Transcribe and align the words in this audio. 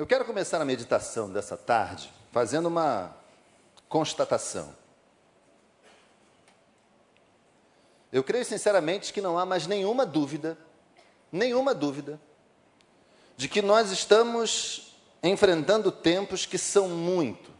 Eu 0.00 0.06
quero 0.06 0.24
começar 0.24 0.58
a 0.58 0.64
meditação 0.64 1.30
dessa 1.30 1.58
tarde 1.58 2.10
fazendo 2.32 2.68
uma 2.68 3.14
constatação. 3.86 4.74
Eu 8.10 8.24
creio 8.24 8.46
sinceramente 8.46 9.12
que 9.12 9.20
não 9.20 9.38
há 9.38 9.44
mais 9.44 9.66
nenhuma 9.66 10.06
dúvida, 10.06 10.56
nenhuma 11.30 11.74
dúvida, 11.74 12.18
de 13.36 13.46
que 13.46 13.60
nós 13.60 13.90
estamos 13.90 14.96
enfrentando 15.22 15.92
tempos 15.92 16.46
que 16.46 16.56
são 16.56 16.88
muito, 16.88 17.50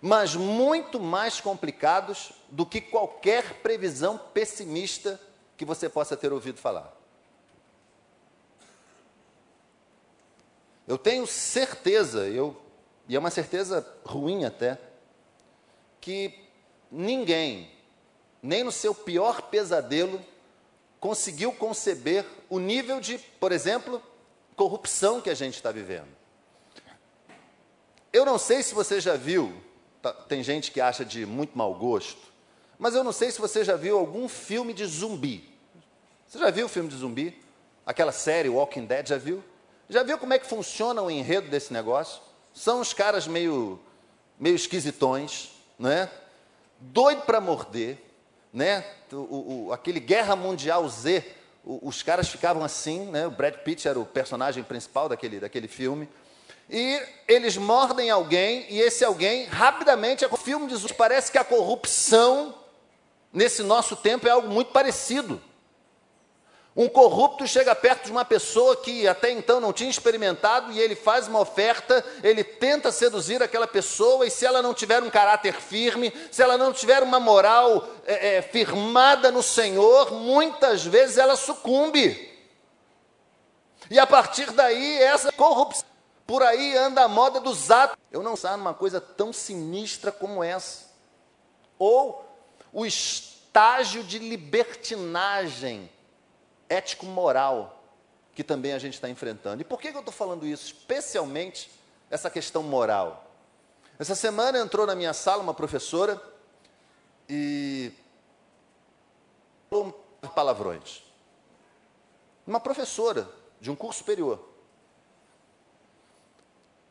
mas 0.00 0.34
muito 0.34 0.98
mais 0.98 1.38
complicados 1.38 2.32
do 2.48 2.64
que 2.64 2.80
qualquer 2.80 3.60
previsão 3.60 4.16
pessimista 4.16 5.20
que 5.54 5.66
você 5.66 5.90
possa 5.90 6.16
ter 6.16 6.32
ouvido 6.32 6.58
falar. 6.58 7.03
Eu 10.86 10.98
tenho 10.98 11.26
certeza, 11.26 12.26
eu, 12.28 12.56
e 13.08 13.16
é 13.16 13.18
uma 13.18 13.30
certeza 13.30 13.86
ruim 14.04 14.44
até, 14.44 14.78
que 16.00 16.34
ninguém, 16.90 17.70
nem 18.42 18.62
no 18.62 18.70
seu 18.70 18.94
pior 18.94 19.42
pesadelo, 19.42 20.20
conseguiu 21.00 21.52
conceber 21.52 22.24
o 22.48 22.58
nível 22.58 23.00
de, 23.00 23.18
por 23.18 23.52
exemplo, 23.52 24.02
corrupção 24.56 25.20
que 25.20 25.30
a 25.30 25.34
gente 25.34 25.54
está 25.54 25.72
vivendo. 25.72 26.08
Eu 28.12 28.24
não 28.24 28.38
sei 28.38 28.62
se 28.62 28.74
você 28.74 29.00
já 29.00 29.16
viu, 29.16 29.52
tá, 30.00 30.12
tem 30.12 30.42
gente 30.42 30.70
que 30.70 30.80
acha 30.80 31.04
de 31.04 31.26
muito 31.26 31.56
mau 31.56 31.74
gosto, 31.74 32.32
mas 32.78 32.94
eu 32.94 33.02
não 33.02 33.12
sei 33.12 33.30
se 33.30 33.40
você 33.40 33.64
já 33.64 33.76
viu 33.76 33.98
algum 33.98 34.28
filme 34.28 34.72
de 34.72 34.84
zumbi. 34.84 35.52
Você 36.28 36.38
já 36.38 36.50
viu 36.50 36.66
o 36.66 36.68
filme 36.68 36.88
de 36.88 36.96
zumbi? 36.96 37.42
Aquela 37.86 38.12
série 38.12 38.48
Walking 38.48 38.86
Dead, 38.86 39.08
já 39.08 39.16
viu? 39.16 39.42
Já 39.88 40.02
viu 40.02 40.16
como 40.16 40.32
é 40.32 40.38
que 40.38 40.46
funciona 40.46 41.02
o 41.02 41.10
enredo 41.10 41.48
desse 41.48 41.72
negócio? 41.72 42.22
São 42.54 42.80
os 42.80 42.94
caras 42.94 43.26
meio, 43.26 43.78
meio 44.38 44.56
esquisitões, 44.56 45.50
não 45.78 45.90
é? 45.90 46.10
Doido 46.80 47.22
para 47.22 47.40
morder, 47.40 47.98
né? 48.52 48.84
O, 49.12 49.66
o, 49.66 49.72
aquele 49.72 50.00
Guerra 50.00 50.34
Mundial 50.34 50.88
Z, 50.88 51.24
o, 51.64 51.88
os 51.88 52.02
caras 52.02 52.28
ficavam 52.28 52.64
assim, 52.64 53.06
né? 53.06 53.26
O 53.26 53.30
Brad 53.30 53.56
Pitt 53.56 53.86
era 53.86 53.98
o 53.98 54.06
personagem 54.06 54.62
principal 54.62 55.08
daquele, 55.08 55.38
daquele 55.38 55.68
filme. 55.68 56.08
E 56.70 57.02
eles 57.28 57.58
mordem 57.58 58.08
alguém, 58.08 58.66
e 58.70 58.80
esse 58.80 59.04
alguém, 59.04 59.44
rapidamente, 59.44 60.24
o 60.24 60.36
filme 60.36 60.66
diz, 60.66 60.90
parece 60.92 61.30
que 61.30 61.36
a 61.36 61.44
corrupção, 61.44 62.54
nesse 63.30 63.62
nosso 63.62 63.96
tempo, 63.96 64.26
é 64.26 64.30
algo 64.30 64.48
muito 64.48 64.72
parecido. 64.72 65.40
Um 66.76 66.88
corrupto 66.88 67.46
chega 67.46 67.72
perto 67.72 68.06
de 68.06 68.10
uma 68.10 68.24
pessoa 68.24 68.76
que 68.76 69.06
até 69.06 69.30
então 69.30 69.60
não 69.60 69.72
tinha 69.72 69.88
experimentado 69.88 70.72
e 70.72 70.80
ele 70.80 70.96
faz 70.96 71.28
uma 71.28 71.38
oferta, 71.38 72.04
ele 72.20 72.42
tenta 72.42 72.90
seduzir 72.90 73.40
aquela 73.40 73.66
pessoa, 73.66 74.26
e 74.26 74.30
se 74.30 74.44
ela 74.44 74.60
não 74.60 74.74
tiver 74.74 75.00
um 75.00 75.08
caráter 75.08 75.54
firme, 75.54 76.12
se 76.32 76.42
ela 76.42 76.58
não 76.58 76.72
tiver 76.72 77.00
uma 77.00 77.20
moral 77.20 77.88
é, 78.04 78.38
é, 78.38 78.42
firmada 78.42 79.30
no 79.30 79.40
Senhor, 79.40 80.10
muitas 80.12 80.84
vezes 80.84 81.16
ela 81.16 81.36
sucumbe. 81.36 82.32
E 83.88 83.96
a 83.96 84.06
partir 84.06 84.50
daí, 84.50 85.00
essa 85.00 85.30
corrupção, 85.30 85.86
por 86.26 86.42
aí 86.42 86.76
anda 86.76 87.02
a 87.02 87.08
moda 87.08 87.38
dos 87.38 87.70
atos. 87.70 87.96
Eu 88.10 88.22
não 88.22 88.34
sei 88.34 88.50
numa 88.50 88.74
coisa 88.74 89.00
tão 89.00 89.32
sinistra 89.32 90.10
como 90.10 90.42
essa. 90.42 90.86
Ou 91.78 92.24
o 92.72 92.84
estágio 92.84 94.02
de 94.02 94.18
libertinagem 94.18 95.93
ético-moral 96.68 97.82
que 98.34 98.42
também 98.42 98.72
a 98.72 98.78
gente 98.78 98.94
está 98.94 99.08
enfrentando. 99.08 99.62
E 99.62 99.64
por 99.64 99.80
que, 99.80 99.90
que 99.90 99.96
eu 99.96 100.00
estou 100.00 100.12
falando 100.12 100.46
isso? 100.46 100.66
Especialmente 100.66 101.70
essa 102.10 102.28
questão 102.28 102.62
moral. 102.62 103.30
Essa 103.98 104.14
semana 104.14 104.58
entrou 104.58 104.86
na 104.86 104.94
minha 104.94 105.12
sala 105.12 105.42
uma 105.42 105.54
professora 105.54 106.20
e 107.28 107.92
falou 109.70 110.04
palavrões. 110.34 111.02
Uma 112.46 112.58
professora 112.58 113.28
de 113.60 113.70
um 113.70 113.76
curso 113.76 114.00
superior. 114.00 114.48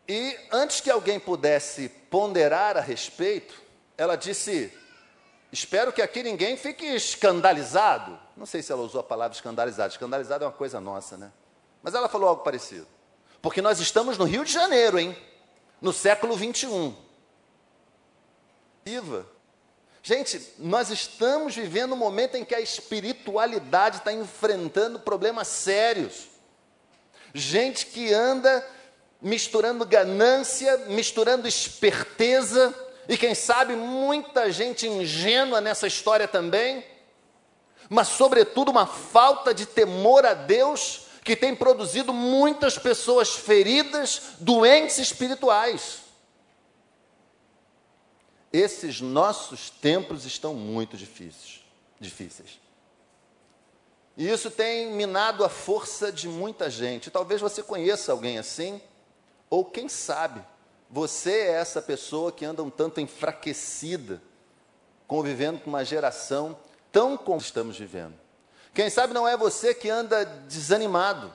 E 0.07 0.37
antes 0.51 0.81
que 0.81 0.89
alguém 0.89 1.19
pudesse 1.19 1.89
ponderar 1.89 2.77
a 2.77 2.81
respeito, 2.81 3.61
ela 3.97 4.15
disse: 4.15 4.73
Espero 5.53 5.93
que 5.93 6.01
aqui 6.01 6.23
ninguém 6.23 6.57
fique 6.57 6.83
escandalizado. 6.83 8.19
Não 8.35 8.43
sei 8.43 8.63
se 8.63 8.71
ela 8.71 8.81
usou 8.81 9.01
a 9.01 9.03
palavra 9.03 9.35
escandalizado. 9.35 9.91
Escandalizado 9.91 10.43
é 10.43 10.47
uma 10.47 10.53
coisa 10.53 10.81
nossa, 10.81 11.15
né? 11.15 11.31
Mas 11.83 11.93
ela 11.93 12.09
falou 12.09 12.27
algo 12.27 12.43
parecido. 12.43 12.87
Porque 13.39 13.61
nós 13.61 13.79
estamos 13.79 14.17
no 14.17 14.25
Rio 14.25 14.43
de 14.43 14.51
Janeiro, 14.51 14.97
hein? 14.97 15.15
No 15.79 15.93
século 15.93 16.35
21. 16.35 16.95
Viva. 18.83 19.27
Gente, 20.01 20.55
nós 20.57 20.89
estamos 20.89 21.55
vivendo 21.55 21.93
um 21.93 21.97
momento 21.97 22.35
em 22.35 22.43
que 22.43 22.55
a 22.55 22.59
espiritualidade 22.59 23.97
está 23.97 24.11
enfrentando 24.11 25.01
problemas 25.01 25.49
sérios. 25.49 26.29
Gente 27.31 27.85
que 27.85 28.11
anda 28.11 28.67
misturando 29.21 29.85
ganância, 29.85 30.77
misturando 30.87 31.47
esperteza, 31.47 32.73
e 33.07 33.17
quem 33.17 33.35
sabe 33.35 33.75
muita 33.75 34.51
gente 34.51 34.87
ingênua 34.87 35.59
nessa 35.59 35.87
história 35.87 36.27
também, 36.27 36.85
mas, 37.89 38.07
sobretudo, 38.07 38.71
uma 38.71 38.85
falta 38.85 39.53
de 39.53 39.65
temor 39.65 40.25
a 40.25 40.33
Deus 40.33 41.07
que 41.23 41.35
tem 41.35 41.55
produzido 41.55 42.13
muitas 42.13 42.77
pessoas 42.77 43.35
feridas, 43.35 44.33
doentes 44.39 44.97
espirituais. 44.97 46.01
Esses 48.51 49.01
nossos 49.01 49.69
tempos 49.69 50.25
estão 50.25 50.53
muito 50.53 50.97
difíceis, 50.97 51.63
difíceis. 51.99 52.59
E 54.15 54.29
isso 54.29 54.51
tem 54.51 54.91
minado 54.91 55.43
a 55.43 55.49
força 55.49 56.11
de 56.11 56.27
muita 56.27 56.69
gente. 56.69 57.09
Talvez 57.09 57.41
você 57.41 57.63
conheça 57.63 58.11
alguém 58.11 58.37
assim, 58.37 58.79
ou 59.49 59.65
quem 59.65 59.89
sabe, 59.89 60.43
você 60.93 61.31
é 61.31 61.53
essa 61.53 61.81
pessoa 61.81 62.31
que 62.31 62.45
anda 62.45 62.61
um 62.61 62.69
tanto 62.69 63.01
enfraquecida, 63.01 64.21
convivendo 65.07 65.59
com 65.59 65.71
uma 65.71 65.83
geração 65.83 66.55
tão 66.91 67.17
como 67.17 67.39
estamos 67.39 67.79
vivendo. 67.79 68.13
Quem 68.75 68.91
sabe 68.91 69.11
não 69.11 69.27
é 69.27 69.35
você 69.35 69.73
que 69.73 69.89
anda 69.89 70.23
desanimado 70.23 71.33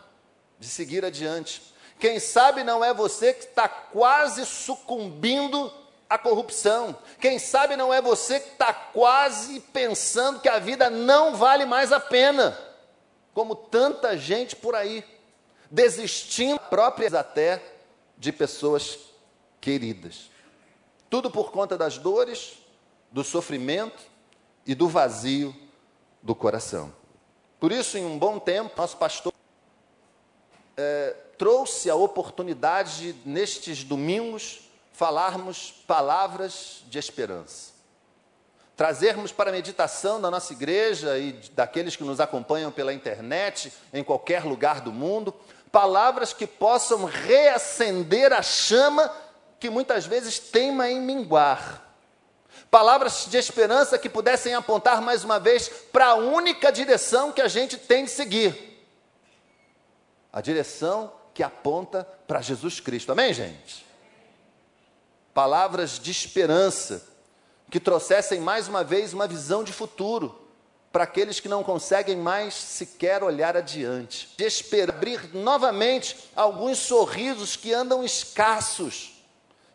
de 0.61 0.69
seguir 0.69 1.05
adiante. 1.05 1.61
Quem 1.99 2.21
sabe 2.21 2.63
não 2.63 2.85
é 2.85 2.95
você 2.95 3.35
que 3.35 3.47
está 3.47 3.69
quase 3.69 4.47
sucumbindo 4.47 5.73
à 6.09 6.17
corrupção. 6.17 6.97
Quem 7.21 7.41
sabe 7.41 7.75
não 7.75 7.93
é 7.93 8.01
você 8.01 8.39
que 8.39 8.51
está 8.51 8.73
quase 8.73 9.59
pensando 9.59 10.39
que 10.39 10.49
a 10.49 10.61
vida 10.61 10.89
não 10.89 11.35
vale 11.35 11.65
mais 11.65 11.91
a 11.91 11.99
pena, 11.99 12.57
como 13.35 13.57
tanta 13.57 14.17
gente 14.17 14.55
por 14.55 14.77
aí, 14.77 15.05
desistindo 15.69 16.61
próprias 16.61 17.13
até 17.13 17.61
de 18.17 18.31
pessoas 18.31 19.09
queridas. 19.61 20.31
Tudo 21.11 21.31
por 21.31 21.51
conta 21.51 21.77
das 21.77 21.99
dores, 21.99 22.59
do 23.11 23.25
sofrimento 23.25 24.03
e 24.67 24.75
do 24.75 24.89
vazio 24.89 25.55
do 26.23 26.35
coração. 26.35 26.93
Por 27.59 27.73
isso, 27.73 27.97
em 27.99 28.05
um 28.05 28.19
bom 28.19 28.39
tempo, 28.39 28.75
nosso 28.77 28.97
pastor 28.97 29.33
é, 30.77 31.17
trouxe 31.37 31.91
a 31.91 31.95
oportunidade 31.95 33.13
de, 33.13 33.29
nestes 33.29 33.83
domingos, 33.83 34.61
falarmos 34.93 35.73
palavras 35.87 36.83
de 36.87 36.99
esperança. 36.99 37.73
Trazermos 38.77 39.33
para 39.33 39.51
a 39.51 39.53
meditação 39.53 40.21
da 40.21 40.31
nossa 40.31 40.53
igreja 40.53 41.19
e 41.19 41.33
daqueles 41.53 41.97
que 41.97 42.05
nos 42.05 42.21
acompanham 42.21 42.71
pela 42.71 42.95
internet, 42.95 43.73
em 43.93 44.05
qualquer 44.05 44.45
lugar 44.45 44.81
do 44.81 44.93
mundo, 44.93 45.35
palavras 45.73 46.33
que 46.33 46.47
possam 46.47 47.05
reacender 47.05 48.33
a 48.33 48.41
chama 48.41 49.11
que 49.59 49.69
muitas 49.71 50.07
vezes 50.07 50.39
teima 50.39 50.89
em 50.89 51.01
minguar. 51.01 51.85
Palavras 52.71 53.27
de 53.29 53.37
esperança 53.37 53.99
que 53.99 54.09
pudessem 54.09 54.55
apontar 54.55 55.01
mais 55.01 55.25
uma 55.25 55.41
vez 55.41 55.69
para 55.69 56.09
a 56.09 56.15
única 56.15 56.71
direção 56.71 57.33
que 57.33 57.41
a 57.41 57.49
gente 57.49 57.77
tem 57.77 58.05
de 58.05 58.11
seguir. 58.11 58.87
A 60.33 60.41
direção 60.41 61.13
que 61.33 61.43
aponta 61.43 62.07
para 62.27 62.43
Jesus 62.43 62.79
Cristo. 62.81 63.13
Amém, 63.13 63.33
gente? 63.33 63.87
Palavras 65.33 65.99
de 65.99 66.11
esperança 66.11 67.07
que 67.71 67.81
trouxessem 67.81 68.41
mais 68.41 68.69
uma 68.69 68.83
vez 68.85 69.13
uma 69.13 69.27
visão 69.27 69.65
de 69.65 69.73
futuro 69.73 70.47
para 70.93 71.05
aqueles 71.05 71.39
que 71.39 71.49
não 71.49 71.63
conseguem 71.63 72.17
mais 72.17 72.55
sequer 72.55 73.23
olhar 73.23 73.57
adiante. 73.57 74.31
De 74.37 74.45
esperar 74.45 74.97
abrir 74.97 75.35
novamente 75.35 76.17
alguns 76.35 76.79
sorrisos 76.79 77.57
que 77.57 77.73
andam 77.73 78.05
escassos 78.05 79.18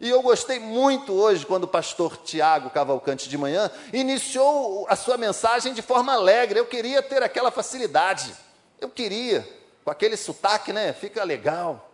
e 0.03 0.09
eu 0.09 0.21
gostei 0.21 0.59
muito 0.59 1.13
hoje 1.13 1.45
quando 1.45 1.63
o 1.63 1.67
pastor 1.67 2.17
Tiago 2.17 2.69
Cavalcante 2.69 3.29
de 3.29 3.37
manhã 3.37 3.71
iniciou 3.93 4.85
a 4.89 4.97
sua 4.97 5.15
mensagem 5.15 5.73
de 5.73 5.81
forma 5.81 6.11
alegre. 6.11 6.59
Eu 6.59 6.65
queria 6.65 7.01
ter 7.01 7.23
aquela 7.23 7.49
facilidade. 7.49 8.35
Eu 8.81 8.89
queria, 8.89 9.47
com 9.81 9.89
aquele 9.89 10.17
sotaque, 10.17 10.73
né? 10.73 10.91
Fica 10.91 11.23
legal. 11.23 11.89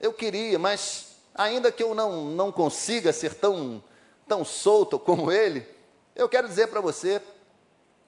Eu 0.00 0.12
queria, 0.12 0.60
mas 0.60 1.16
ainda 1.34 1.72
que 1.72 1.82
eu 1.82 1.92
não, 1.92 2.26
não 2.26 2.52
consiga 2.52 3.12
ser 3.12 3.34
tão, 3.34 3.82
tão 4.28 4.44
solto 4.44 4.96
como 4.96 5.32
ele, 5.32 5.66
eu 6.14 6.28
quero 6.28 6.46
dizer 6.46 6.68
para 6.68 6.80
você: 6.80 7.20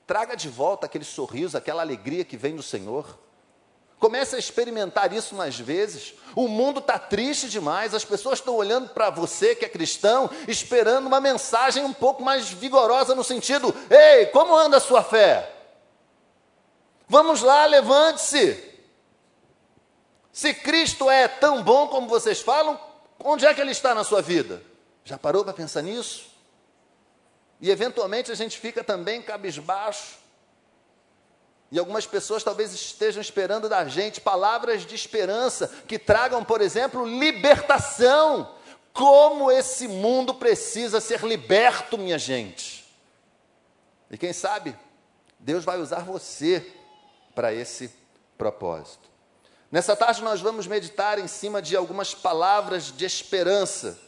traga 0.07 0.37
de 0.37 0.49
volta 0.49 0.87
aquele 0.87 1.05
sorriso, 1.05 1.59
aquela 1.59 1.83
alegria 1.83 2.25
que 2.25 2.37
vem 2.37 2.55
do 2.55 2.63
Senhor. 2.63 3.19
Comece 4.03 4.35
a 4.35 4.39
experimentar 4.41 5.13
isso 5.13 5.33
mais 5.33 5.57
vezes. 5.57 6.15
O 6.35 6.49
mundo 6.49 6.81
está 6.81 6.99
triste 6.99 7.49
demais, 7.49 7.95
as 7.95 8.05
pessoas 8.05 8.41
estão 8.41 8.57
olhando 8.57 8.89
para 8.89 9.11
você 9.11 9.55
que 9.55 9.65
é 9.65 9.69
cristão, 9.69 10.29
esperando 10.49 11.07
uma 11.07 11.21
mensagem 11.21 11.85
um 11.85 11.93
pouco 11.93 12.21
mais 12.21 12.49
vigorosa 12.49 13.15
no 13.15 13.23
sentido: 13.23 13.73
ei, 13.89 14.27
como 14.27 14.57
anda 14.57 14.79
a 14.79 14.81
sua 14.81 15.05
fé? 15.05 15.49
Vamos 17.09 17.43
lá, 17.43 17.65
levante-se. 17.67 18.75
Se 20.33 20.53
Cristo 20.53 21.09
é 21.09 21.29
tão 21.29 21.63
bom 21.63 21.87
como 21.87 22.09
vocês 22.09 22.41
falam, 22.41 22.81
onde 23.21 23.47
é 23.47 23.55
que 23.55 23.61
ele 23.61 23.71
está 23.71 23.95
na 23.95 24.03
sua 24.03 24.21
vida? 24.21 24.61
Já 25.05 25.17
parou 25.17 25.45
para 25.45 25.53
pensar 25.53 25.81
nisso? 25.81 26.27
E 27.61 27.71
eventualmente 27.71 28.33
a 28.33 28.35
gente 28.35 28.59
fica 28.59 28.83
também 28.83 29.23
cabisbaixo 29.23 30.22
e 31.73 31.79
algumas 31.79 32.07
pessoas 32.07 32.45
talvez 32.45 32.71
estejam 32.75 33.23
esperando 33.23 33.67
da 33.67 33.87
gente 33.87 34.21
palavras 34.21 34.85
de 34.85 34.95
esperança 34.95 35.69
que 35.89 35.99
tragam, 35.99 36.45
por 36.45 36.61
exemplo, 36.61 37.07
libertação. 37.07 38.55
Como 38.93 39.51
esse 39.51 39.89
mundo 39.89 40.35
precisa 40.35 41.01
ser 41.01 41.25
liberto, 41.25 41.97
minha 41.97 42.19
gente. 42.19 42.85
E 44.11 44.19
quem 44.19 44.35
sabe, 44.35 44.77
Deus 45.39 45.65
vai 45.65 45.81
usar 45.81 46.01
você 46.01 46.75
para 47.35 47.55
esse 47.55 47.91
propósito. 48.37 49.09
Nessa 49.71 49.97
tarde 49.97 50.21
nós 50.21 50.43
vamos 50.43 50.67
meditar 50.67 51.19
em 51.19 51.27
cima 51.27 51.63
de 51.63 51.75
algumas 51.75 52.15
palavras 52.15 52.95
de 52.95 53.07
esperança. 53.07 53.99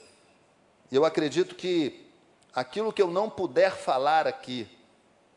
E 0.93 0.97
eu 0.97 1.07
acredito 1.07 1.55
que 1.55 2.11
aquilo 2.55 2.93
que 2.93 3.01
eu 3.01 3.09
não 3.09 3.31
puder 3.31 3.75
falar 3.75 4.27
aqui, 4.27 4.69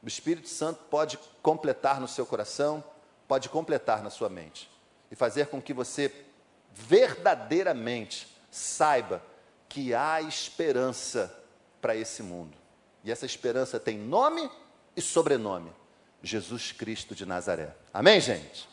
o 0.07 0.09
Espírito 0.09 0.47
Santo 0.47 0.85
pode 0.89 1.19
completar 1.41 1.99
no 1.99 2.07
seu 2.07 2.25
coração, 2.25 2.81
pode 3.27 3.49
completar 3.49 4.01
na 4.01 4.09
sua 4.09 4.29
mente 4.29 4.71
e 5.11 5.17
fazer 5.17 5.47
com 5.47 5.61
que 5.61 5.73
você 5.73 6.09
verdadeiramente 6.73 8.33
saiba 8.49 9.21
que 9.67 9.93
há 9.93 10.21
esperança 10.21 11.37
para 11.81 11.93
esse 11.93 12.23
mundo. 12.23 12.55
E 13.03 13.11
essa 13.11 13.25
esperança 13.25 13.81
tem 13.81 13.97
nome 13.97 14.49
e 14.95 15.01
sobrenome: 15.01 15.73
Jesus 16.23 16.71
Cristo 16.71 17.13
de 17.13 17.25
Nazaré. 17.25 17.75
Amém, 17.93 18.21
gente? 18.21 18.65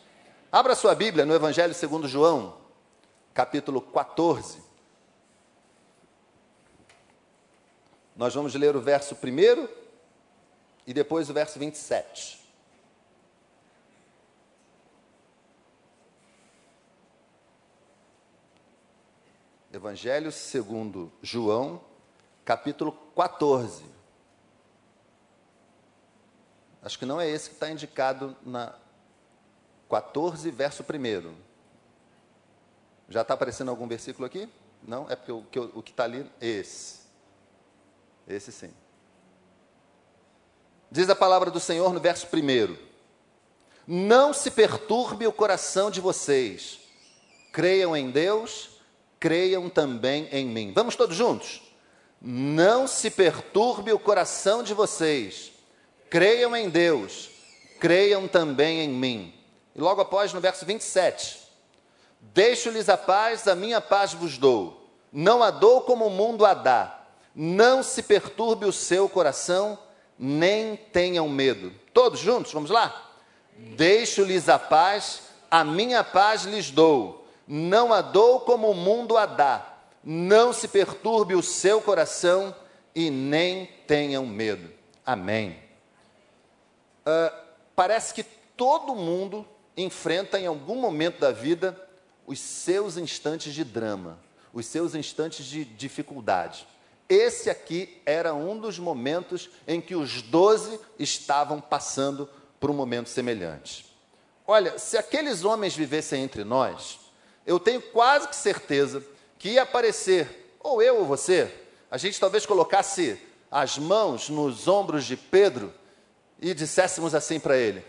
Abra 0.52 0.76
sua 0.76 0.94
Bíblia 0.94 1.26
no 1.26 1.34
Evangelho 1.34 1.74
segundo 1.74 2.06
João, 2.06 2.58
capítulo 3.34 3.80
14. 3.80 4.62
Nós 8.14 8.32
vamos 8.32 8.54
ler 8.54 8.76
o 8.76 8.80
verso 8.80 9.16
primeiro 9.16 9.68
e 10.86 10.92
depois 10.92 11.30
o 11.30 11.34
verso 11.34 11.58
27. 11.58 12.42
Evangelho 19.72 20.30
segundo 20.30 21.10
João, 21.20 21.80
capítulo 22.44 22.92
14. 23.16 23.84
Acho 26.80 26.98
que 26.98 27.06
não 27.06 27.20
é 27.20 27.28
esse 27.28 27.48
que 27.48 27.56
está 27.56 27.70
indicado 27.70 28.36
na 28.44 28.74
14, 29.90 30.50
verso 30.50 30.84
1. 30.84 31.34
Já 33.08 33.22
está 33.22 33.34
aparecendo 33.34 33.70
algum 33.70 33.88
versículo 33.88 34.26
aqui? 34.26 34.48
Não? 34.82 35.10
É 35.10 35.16
porque 35.16 35.32
o, 35.32 35.82
que 35.82 35.90
está 35.90 36.04
ali 36.04 36.30
é 36.40 36.46
esse. 36.46 37.00
Esse 38.28 38.52
sim. 38.52 38.72
Diz 40.94 41.10
a 41.10 41.16
palavra 41.16 41.50
do 41.50 41.58
Senhor 41.58 41.92
no 41.92 41.98
verso 41.98 42.28
1: 42.32 42.76
Não 43.84 44.32
se 44.32 44.48
perturbe 44.48 45.26
o 45.26 45.32
coração 45.32 45.90
de 45.90 46.00
vocês, 46.00 46.78
creiam 47.50 47.96
em 47.96 48.12
Deus, 48.12 48.78
creiam 49.18 49.68
também 49.68 50.28
em 50.30 50.46
mim. 50.46 50.72
Vamos 50.72 50.94
todos 50.94 51.16
juntos? 51.16 51.62
Não 52.22 52.86
se 52.86 53.10
perturbe 53.10 53.92
o 53.92 53.98
coração 53.98 54.62
de 54.62 54.72
vocês, 54.72 55.50
creiam 56.08 56.54
em 56.54 56.68
Deus, 56.68 57.28
creiam 57.80 58.28
também 58.28 58.78
em 58.78 58.88
mim. 58.88 59.34
E 59.74 59.80
logo 59.80 60.00
após, 60.00 60.32
no 60.32 60.40
verso 60.40 60.64
27, 60.64 61.40
Deixo-lhes 62.20 62.88
a 62.88 62.96
paz, 62.96 63.48
a 63.48 63.56
minha 63.56 63.80
paz 63.80 64.14
vos 64.14 64.38
dou. 64.38 64.88
Não 65.12 65.42
a 65.42 65.50
dou 65.50 65.80
como 65.80 66.06
o 66.06 66.10
mundo 66.10 66.46
a 66.46 66.54
dá. 66.54 67.00
Não 67.34 67.82
se 67.82 68.00
perturbe 68.00 68.64
o 68.64 68.72
seu 68.72 69.08
coração, 69.08 69.76
nem 70.18 70.76
tenham 70.76 71.28
medo. 71.28 71.72
Todos 71.92 72.20
juntos, 72.20 72.52
vamos 72.52 72.70
lá? 72.70 73.12
Deixo-lhes 73.56 74.48
a 74.48 74.58
paz, 74.58 75.22
a 75.50 75.64
minha 75.64 76.02
paz 76.02 76.44
lhes 76.44 76.70
dou. 76.70 77.26
Não 77.46 77.92
a 77.92 78.00
dou 78.00 78.40
como 78.40 78.70
o 78.70 78.74
mundo 78.74 79.16
a 79.16 79.26
dá. 79.26 79.74
Não 80.02 80.52
se 80.52 80.68
perturbe 80.68 81.34
o 81.34 81.42
seu 81.42 81.80
coração 81.80 82.54
e 82.94 83.10
nem 83.10 83.66
tenham 83.86 84.26
medo. 84.26 84.70
Amém. 85.04 85.58
Uh, 87.06 87.34
parece 87.76 88.14
que 88.14 88.22
todo 88.56 88.94
mundo 88.94 89.46
enfrenta 89.76 90.38
em 90.38 90.46
algum 90.46 90.76
momento 90.76 91.20
da 91.20 91.32
vida 91.32 91.78
os 92.26 92.38
seus 92.38 92.96
instantes 92.96 93.52
de 93.52 93.64
drama, 93.64 94.18
os 94.52 94.66
seus 94.66 94.94
instantes 94.94 95.44
de 95.44 95.64
dificuldade. 95.64 96.66
Esse 97.08 97.50
aqui 97.50 98.00
era 98.06 98.32
um 98.32 98.58
dos 98.58 98.78
momentos 98.78 99.50
em 99.66 99.80
que 99.80 99.94
os 99.94 100.22
doze 100.22 100.80
estavam 100.98 101.60
passando 101.60 102.28
por 102.58 102.70
um 102.70 102.74
momento 102.74 103.08
semelhante. 103.08 103.84
Olha, 104.46 104.78
se 104.78 104.96
aqueles 104.96 105.44
homens 105.44 105.76
vivessem 105.76 106.22
entre 106.22 106.44
nós, 106.44 107.00
eu 107.46 107.58
tenho 107.60 107.80
quase 107.80 108.28
que 108.28 108.36
certeza 108.36 109.02
que 109.38 109.50
ia 109.50 109.62
aparecer, 109.62 110.56
ou 110.60 110.82
eu 110.82 110.98
ou 110.98 111.04
você, 111.04 111.52
a 111.90 111.98
gente 111.98 112.18
talvez 112.18 112.46
colocasse 112.46 113.20
as 113.50 113.78
mãos 113.78 114.28
nos 114.28 114.66
ombros 114.66 115.04
de 115.04 115.16
Pedro 115.16 115.72
e 116.40 116.54
disséssemos 116.54 117.14
assim 117.14 117.38
para 117.38 117.56
ele: 117.56 117.84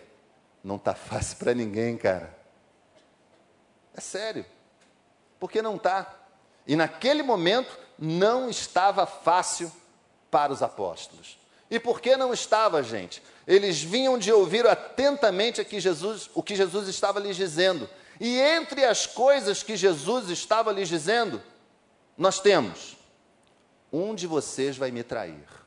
Não 0.64 0.76
está 0.76 0.94
fácil 0.94 1.38
para 1.38 1.54
ninguém, 1.54 1.98
cara. 1.98 2.38
É 3.96 4.02
sério. 4.02 4.46
Porque 5.40 5.62
não 5.62 5.76
está. 5.78 6.14
E 6.68 6.76
naquele 6.76 7.24
momento, 7.24 7.78
não 7.98 8.50
estava 8.50 9.06
fácil 9.06 9.72
para 10.30 10.52
os 10.52 10.62
apóstolos. 10.62 11.38
E 11.70 11.80
por 11.80 12.00
que 12.00 12.16
não 12.16 12.34
estava, 12.34 12.84
gente? 12.84 13.22
Eles 13.48 13.82
vinham 13.82 14.18
de 14.18 14.32
ouvir 14.32 14.68
atentamente 14.68 15.62
Jesus, 15.80 16.30
o 16.34 16.44
que 16.44 16.56
Jesus 16.56 16.88
estava 16.88 17.20
lhes 17.20 17.36
dizendo. 17.36 17.90
E 18.20 18.40
entre 18.40 18.86
as 18.86 19.06
coisas 19.06 19.64
que 19.64 19.76
Jesus 19.76 20.30
estava 20.30 20.72
lhes 20.72 20.88
dizendo, 20.88 21.42
nós 22.18 22.40
temos: 22.40 22.98
um 23.92 24.16
de 24.16 24.28
vocês 24.28 24.78
vai 24.78 24.92
me 24.92 25.04
trair. 25.04 25.65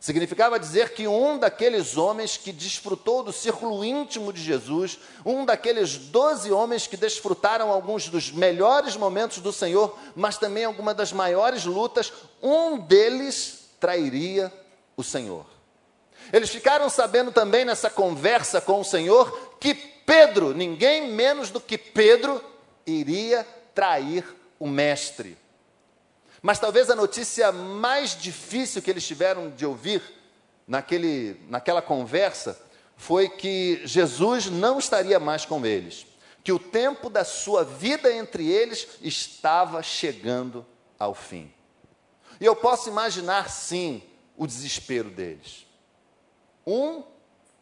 Significava 0.00 0.58
dizer 0.58 0.94
que 0.94 1.06
um 1.06 1.38
daqueles 1.38 1.98
homens 1.98 2.38
que 2.38 2.52
desfrutou 2.52 3.22
do 3.22 3.34
círculo 3.34 3.84
íntimo 3.84 4.32
de 4.32 4.42
Jesus, 4.42 4.98
um 5.26 5.44
daqueles 5.44 5.98
doze 5.98 6.50
homens 6.50 6.86
que 6.86 6.96
desfrutaram 6.96 7.70
alguns 7.70 8.08
dos 8.08 8.32
melhores 8.32 8.96
momentos 8.96 9.40
do 9.40 9.52
Senhor, 9.52 9.94
mas 10.16 10.38
também 10.38 10.64
alguma 10.64 10.94
das 10.94 11.12
maiores 11.12 11.66
lutas, 11.66 12.14
um 12.42 12.78
deles 12.78 13.68
trairia 13.78 14.50
o 14.96 15.04
Senhor. 15.04 15.44
Eles 16.32 16.48
ficaram 16.48 16.88
sabendo 16.88 17.30
também 17.30 17.66
nessa 17.66 17.90
conversa 17.90 18.58
com 18.58 18.80
o 18.80 18.84
Senhor 18.84 19.56
que 19.60 19.74
Pedro, 19.74 20.54
ninguém 20.54 21.12
menos 21.12 21.50
do 21.50 21.60
que 21.60 21.76
Pedro, 21.76 22.42
iria 22.86 23.46
trair 23.74 24.24
o 24.58 24.66
Mestre. 24.66 25.36
Mas 26.42 26.58
talvez 26.58 26.88
a 26.88 26.96
notícia 26.96 27.52
mais 27.52 28.16
difícil 28.16 28.80
que 28.80 28.90
eles 28.90 29.06
tiveram 29.06 29.50
de 29.50 29.66
ouvir 29.66 30.02
naquele, 30.66 31.40
naquela 31.48 31.82
conversa 31.82 32.60
foi 32.96 33.28
que 33.28 33.80
Jesus 33.84 34.46
não 34.46 34.78
estaria 34.78 35.18
mais 35.18 35.44
com 35.44 35.64
eles, 35.64 36.06
que 36.44 36.52
o 36.52 36.58
tempo 36.58 37.10
da 37.10 37.24
sua 37.24 37.64
vida 37.64 38.12
entre 38.12 38.50
eles 38.50 38.88
estava 39.02 39.82
chegando 39.82 40.64
ao 40.98 41.14
fim. 41.14 41.52
E 42.40 42.44
eu 42.44 42.56
posso 42.56 42.88
imaginar, 42.88 43.50
sim, 43.50 44.02
o 44.36 44.46
desespero 44.46 45.10
deles. 45.10 45.66
Um 46.66 47.02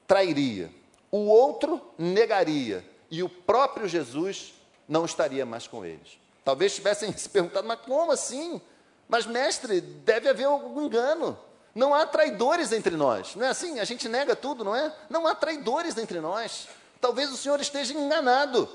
trairia, 0.07 0.73
o 1.11 1.27
outro 1.27 1.81
negaria, 1.99 2.85
e 3.11 3.23
o 3.23 3.29
próprio 3.29 3.89
Jesus 3.89 4.55
não 4.89 5.05
estaria 5.05 5.45
mais 5.45 5.67
com 5.67 5.85
eles. 5.85 6.19
Talvez 6.45 6.75
tivessem 6.75 7.13
se 7.17 7.29
perguntado, 7.29 7.67
mas 7.67 7.81
como 7.81 8.13
assim? 8.13 8.61
Mas, 9.09 9.27
mestre, 9.27 9.81
deve 9.81 10.29
haver 10.29 10.45
algum 10.45 10.83
engano. 10.83 11.39
Não 11.75 11.95
há 11.95 12.05
traidores 12.05 12.73
entre 12.73 12.97
nós. 12.97 13.35
Não 13.35 13.47
é 13.47 13.49
assim? 13.49 13.81
A 13.81 13.85
gente 13.85 14.09
nega 14.09 14.37
tudo, 14.37 14.65
não 14.65 14.75
é? 14.75 14.93
Não 15.09 15.27
há 15.27 15.35
traidores 15.35 15.97
entre 15.97 16.21
nós. 16.21 16.69
Talvez 17.01 17.31
o 17.31 17.37
Senhor 17.37 17.61
esteja 17.61 17.95
enganado. 17.95 18.69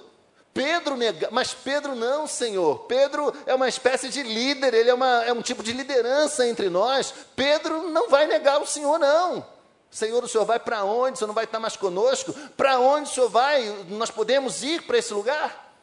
Pedro 0.54 0.96
nega, 0.96 1.30
mas 1.32 1.54
Pedro 1.54 1.96
não, 1.96 2.28
Senhor. 2.28 2.80
Pedro 2.86 3.34
é 3.46 3.56
uma 3.56 3.68
espécie 3.68 4.08
de 4.08 4.22
líder, 4.22 4.74
ele 4.74 4.90
é, 4.90 4.94
uma, 4.94 5.24
é 5.26 5.34
um 5.34 5.42
tipo 5.42 5.64
de 5.64 5.74
liderança 5.74 6.48
entre 6.48 6.70
nós. 6.70 7.14
Pedro 7.36 7.90
não 7.90 8.08
vai 8.08 8.28
negar 8.28 8.62
o 8.62 8.68
Senhor, 8.68 9.00
não. 9.00 9.44
Senhor, 9.90 10.24
o 10.24 10.28
Senhor 10.28 10.46
vai 10.46 10.60
para 10.60 10.84
onde? 10.84 11.16
O 11.16 11.18
Senhor 11.18 11.28
não 11.28 11.36
vai 11.36 11.46
estar 11.46 11.60
mais 11.60 11.76
conosco? 11.76 12.34
Para 12.56 12.80
onde 12.80 13.10
o 13.10 13.14
Senhor 13.14 13.30
vai? 13.30 13.68
Nós 13.90 14.12
podemos 14.12 14.64
ir 14.64 14.84
para 14.84 14.98
esse 14.98 15.14
lugar? 15.14 15.76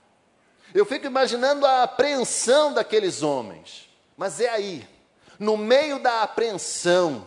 Eu 0.72 0.86
fico 0.86 1.04
imaginando 1.04 1.66
a 1.66 1.82
apreensão 1.82 2.72
daqueles 2.72 3.22
homens. 3.22 3.89
Mas 4.20 4.38
é 4.38 4.50
aí, 4.50 4.86
no 5.38 5.56
meio 5.56 5.98
da 5.98 6.20
apreensão, 6.20 7.26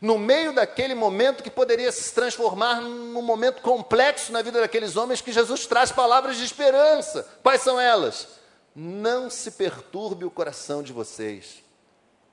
no 0.00 0.18
meio 0.18 0.52
daquele 0.52 0.92
momento 0.92 1.40
que 1.40 1.48
poderia 1.48 1.92
se 1.92 2.12
transformar 2.12 2.80
num 2.80 3.22
momento 3.22 3.62
complexo 3.62 4.32
na 4.32 4.42
vida 4.42 4.60
daqueles 4.60 4.96
homens, 4.96 5.20
que 5.20 5.30
Jesus 5.30 5.68
traz 5.68 5.92
palavras 5.92 6.36
de 6.36 6.44
esperança. 6.44 7.22
Quais 7.44 7.62
são 7.62 7.78
elas? 7.78 8.26
Não 8.74 9.30
se 9.30 9.52
perturbe 9.52 10.24
o 10.24 10.32
coração 10.32 10.82
de 10.82 10.92
vocês. 10.92 11.62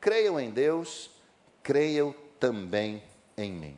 Creiam 0.01 0.39
em 0.39 0.49
Deus, 0.49 1.11
creiam 1.61 2.15
também 2.39 3.03
em 3.37 3.51
mim. 3.51 3.77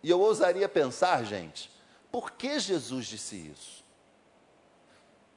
E 0.00 0.10
eu 0.10 0.20
ousaria 0.20 0.68
pensar, 0.68 1.24
gente, 1.24 1.72
por 2.12 2.30
que 2.30 2.60
Jesus 2.60 3.06
disse 3.06 3.34
isso? 3.34 3.82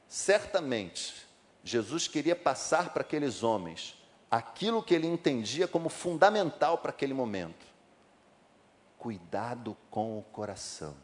Certamente, 0.07 1.26
Jesus 1.67 2.07
queria 2.07 2.35
passar 2.35 2.93
para 2.93 3.01
aqueles 3.01 3.43
homens 3.43 3.97
aquilo 4.31 4.81
que 4.81 4.93
ele 4.93 5.05
entendia 5.05 5.67
como 5.67 5.89
fundamental 5.89 6.77
para 6.77 6.91
aquele 6.91 7.13
momento. 7.13 7.65
Cuidado 8.97 9.75
com 9.91 10.17
o 10.17 10.23
coração. 10.23 10.95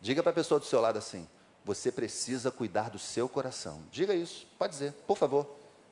Diga 0.00 0.20
para 0.20 0.30
a 0.30 0.34
pessoa 0.34 0.58
do 0.58 0.66
seu 0.66 0.80
lado 0.80 0.98
assim: 0.98 1.28
você 1.64 1.92
precisa 1.92 2.50
cuidar 2.50 2.90
do 2.90 2.98
seu 2.98 3.28
coração. 3.28 3.84
Diga 3.92 4.14
isso, 4.14 4.48
pode 4.58 4.72
dizer, 4.72 4.92
por 5.06 5.16
favor. 5.16 5.46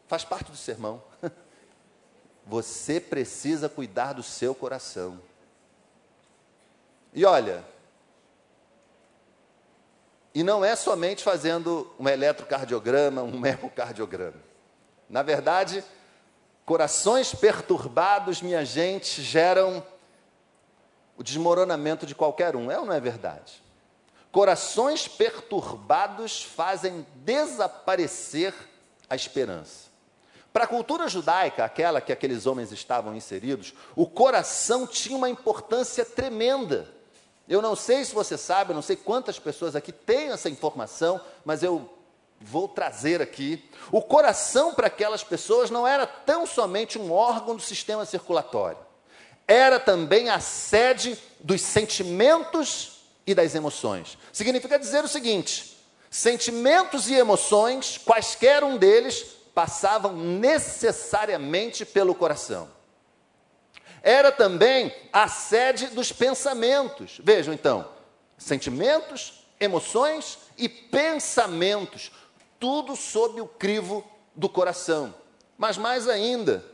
Faz 0.08 0.24
parte 0.24 0.50
do 0.50 0.56
sermão. 0.56 1.02
Você 2.46 3.00
precisa 3.00 3.68
cuidar 3.68 4.12
do 4.12 4.22
seu 4.22 4.54
coração. 4.54 5.20
E 7.12 7.24
olha, 7.24 7.64
e 10.36 10.42
não 10.42 10.62
é 10.62 10.76
somente 10.76 11.24
fazendo 11.24 11.90
um 11.98 12.06
eletrocardiograma, 12.06 13.22
um 13.22 13.40
ecocardiograma. 13.46 14.36
Na 15.08 15.22
verdade, 15.22 15.82
corações 16.66 17.34
perturbados, 17.34 18.42
minha 18.42 18.62
gente, 18.62 19.22
geram 19.22 19.82
o 21.16 21.22
desmoronamento 21.22 22.04
de 22.04 22.14
qualquer 22.14 22.54
um. 22.54 22.70
É 22.70 22.78
ou 22.78 22.84
não 22.84 22.92
é 22.92 23.00
verdade? 23.00 23.62
Corações 24.30 25.08
perturbados 25.08 26.42
fazem 26.42 27.06
desaparecer 27.14 28.52
a 29.08 29.16
esperança. 29.16 29.86
Para 30.52 30.64
a 30.64 30.68
cultura 30.68 31.08
judaica, 31.08 31.64
aquela 31.64 31.98
que 31.98 32.12
aqueles 32.12 32.44
homens 32.44 32.70
estavam 32.72 33.16
inseridos, 33.16 33.72
o 33.94 34.06
coração 34.06 34.86
tinha 34.86 35.16
uma 35.16 35.30
importância 35.30 36.04
tremenda. 36.04 36.94
Eu 37.48 37.62
não 37.62 37.76
sei 37.76 38.04
se 38.04 38.14
você 38.14 38.36
sabe, 38.36 38.70
eu 38.70 38.74
não 38.74 38.82
sei 38.82 38.96
quantas 38.96 39.38
pessoas 39.38 39.76
aqui 39.76 39.92
têm 39.92 40.30
essa 40.30 40.48
informação, 40.50 41.20
mas 41.44 41.62
eu 41.62 41.88
vou 42.40 42.68
trazer 42.68 43.22
aqui. 43.22 43.64
O 43.92 44.02
coração 44.02 44.74
para 44.74 44.88
aquelas 44.88 45.22
pessoas 45.22 45.70
não 45.70 45.86
era 45.86 46.06
tão 46.06 46.44
somente 46.44 46.98
um 46.98 47.12
órgão 47.12 47.54
do 47.54 47.62
sistema 47.62 48.04
circulatório, 48.04 48.78
era 49.46 49.78
também 49.78 50.28
a 50.28 50.40
sede 50.40 51.16
dos 51.38 51.60
sentimentos 51.60 53.00
e 53.24 53.32
das 53.32 53.54
emoções. 53.54 54.18
Significa 54.32 54.78
dizer 54.78 55.04
o 55.04 55.08
seguinte: 55.08 55.78
sentimentos 56.10 57.08
e 57.08 57.14
emoções, 57.14 57.96
quaisquer 57.98 58.64
um 58.64 58.76
deles, 58.76 59.24
passavam 59.54 60.12
necessariamente 60.12 61.84
pelo 61.84 62.12
coração 62.12 62.76
era 64.06 64.30
também 64.30 64.94
a 65.12 65.26
sede 65.26 65.88
dos 65.88 66.12
pensamentos. 66.12 67.20
Vejam 67.24 67.52
então, 67.52 67.88
sentimentos, 68.38 69.44
emoções 69.58 70.38
e 70.56 70.68
pensamentos, 70.68 72.12
tudo 72.60 72.94
sob 72.94 73.40
o 73.40 73.48
crivo 73.48 74.08
do 74.32 74.48
coração. 74.48 75.12
Mas 75.58 75.76
mais 75.76 76.08
ainda, 76.08 76.64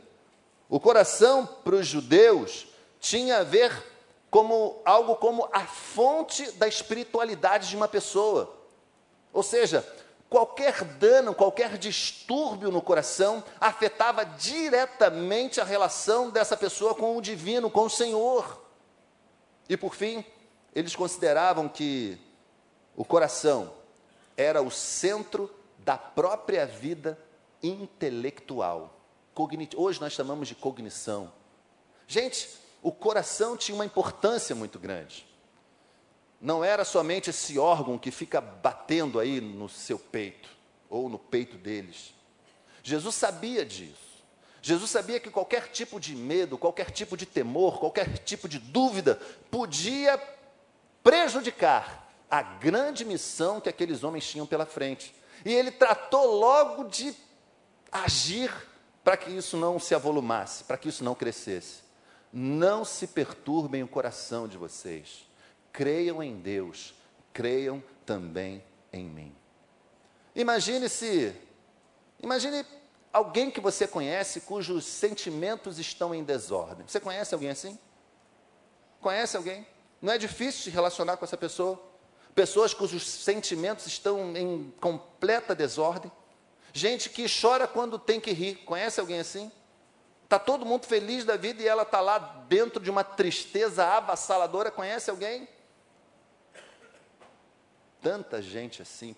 o 0.69 0.79
coração 0.79 1.43
para 1.63 1.73
os 1.73 1.87
judeus 1.87 2.67
tinha 2.99 3.39
a 3.39 3.43
ver 3.43 3.71
como 4.29 4.79
algo 4.85 5.15
como 5.15 5.49
a 5.51 5.61
fonte 5.61 6.51
da 6.51 6.67
espiritualidade 6.67 7.67
de 7.67 7.75
uma 7.75 7.87
pessoa. 7.87 8.55
Ou 9.33 9.41
seja, 9.41 9.83
qualquer 10.33 10.83
dano, 10.83 11.35
qualquer 11.35 11.77
distúrbio 11.77 12.71
no 12.71 12.81
coração 12.81 13.43
afetava 13.61 14.25
diretamente 14.25 15.61
a 15.61 15.63
relação 15.63 16.31
dessa 16.31 16.57
pessoa 16.57 16.95
com 16.95 17.15
o 17.15 17.21
divino, 17.21 17.69
com 17.69 17.85
o 17.85 17.89
Senhor. 17.89 18.59
E 19.69 19.77
por 19.77 19.93
fim, 19.93 20.25
eles 20.73 20.95
consideravam 20.95 21.69
que 21.69 22.17
o 22.95 23.05
coração 23.05 23.75
era 24.35 24.59
o 24.59 24.71
centro 24.71 25.53
da 25.77 25.99
própria 25.99 26.65
vida 26.65 27.15
intelectual. 27.61 28.91
Hoje 29.75 30.01
nós 30.01 30.13
chamamos 30.13 30.47
de 30.47 30.55
cognição. 30.55 31.31
Gente, 32.07 32.49
o 32.81 32.91
coração 32.91 33.55
tinha 33.55 33.75
uma 33.75 33.85
importância 33.85 34.55
muito 34.55 34.79
grande 34.79 35.31
não 36.43 36.61
era 36.61 36.83
somente 36.83 37.29
esse 37.29 37.57
órgão 37.57 37.97
que 37.97 38.11
fica 38.11 38.41
batendo 38.41 39.17
aí 39.17 39.39
no 39.39 39.69
seu 39.69 39.97
peito, 39.97 40.49
ou 40.89 41.07
no 41.07 41.17
peito 41.17 41.57
deles. 41.57 42.13
Jesus 42.83 43.15
sabia 43.15 43.65
disso. 43.65 44.21
Jesus 44.61 44.91
sabia 44.91 45.21
que 45.21 45.29
qualquer 45.29 45.69
tipo 45.69 46.01
de 46.01 46.13
medo, 46.13 46.57
qualquer 46.57 46.91
tipo 46.91 47.15
de 47.15 47.25
temor, 47.25 47.79
qualquer 47.79 48.17
tipo 48.17 48.49
de 48.49 48.59
dúvida 48.59 49.15
podia 49.49 50.21
prejudicar 51.01 52.13
a 52.29 52.41
grande 52.43 53.05
missão 53.05 53.61
que 53.61 53.69
aqueles 53.69 54.03
homens 54.03 54.27
tinham 54.27 54.45
pela 54.45 54.65
frente. 54.65 55.15
E 55.45 55.53
ele 55.53 55.71
tratou 55.71 56.39
logo 56.39 56.89
de 56.89 57.15
agir 57.89 58.51
para 59.01 59.15
que 59.15 59.31
isso 59.31 59.55
não 59.55 59.79
se 59.79 59.95
avolumasse, 59.95 60.65
para 60.65 60.77
que 60.77 60.89
isso 60.89 61.05
não 61.05 61.15
crescesse. 61.15 61.83
Não 62.33 62.83
se 62.83 63.07
perturbem 63.07 63.81
o 63.81 63.87
coração 63.87 64.45
de 64.45 64.57
vocês 64.57 65.22
creiam 65.73 66.21
em 66.21 66.39
Deus, 66.39 66.93
creiam 67.33 67.83
também 68.05 68.63
em 68.93 69.03
mim. 69.05 69.35
Imagine 70.35 70.87
se, 70.87 71.35
imagine 72.21 72.65
alguém 73.11 73.49
que 73.51 73.59
você 73.59 73.87
conhece 73.87 74.41
cujos 74.41 74.85
sentimentos 74.85 75.79
estão 75.79 76.13
em 76.13 76.23
desordem. 76.23 76.87
Você 76.87 76.99
conhece 76.99 77.33
alguém 77.33 77.49
assim? 77.49 77.77
Conhece 79.01 79.35
alguém? 79.35 79.67
Não 80.01 80.13
é 80.13 80.17
difícil 80.17 80.63
se 80.63 80.69
relacionar 80.69 81.17
com 81.17 81.25
essa 81.25 81.37
pessoa? 81.37 81.81
Pessoas 82.35 82.73
cujos 82.73 83.07
sentimentos 83.07 83.85
estão 83.87 84.35
em 84.35 84.73
completa 84.79 85.55
desordem. 85.55 86.11
Gente 86.71 87.09
que 87.09 87.25
chora 87.29 87.67
quando 87.67 87.99
tem 87.99 88.19
que 88.19 88.31
rir. 88.31 88.55
Conhece 88.65 88.99
alguém 88.99 89.19
assim? 89.19 89.51
Está 90.23 90.39
todo 90.39 90.65
mundo 90.65 90.85
feliz 90.87 91.23
da 91.23 91.35
vida 91.35 91.61
e 91.61 91.67
ela 91.67 91.83
está 91.83 92.01
lá 92.01 92.17
dentro 92.49 92.81
de 92.81 92.89
uma 92.89 93.03
tristeza 93.03 93.85
avassaladora. 93.85 94.71
Conhece 94.71 95.11
alguém? 95.11 95.47
Tanta 98.03 98.41
gente 98.41 98.81
assim, 98.81 99.15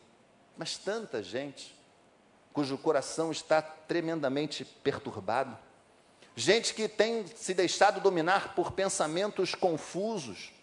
mas 0.56 0.78
tanta 0.78 1.22
gente, 1.22 1.76
cujo 2.54 2.78
coração 2.78 3.32
está 3.32 3.62
tremendamente 3.62 4.64
perturbado. 4.64 5.58
Gente 6.36 6.74
que 6.74 6.88
tem 6.88 7.26
se 7.36 7.54
deixado 7.54 8.00
dominar 8.00 8.54
por 8.56 8.72
pensamentos 8.72 9.56
confusos. 9.56 10.54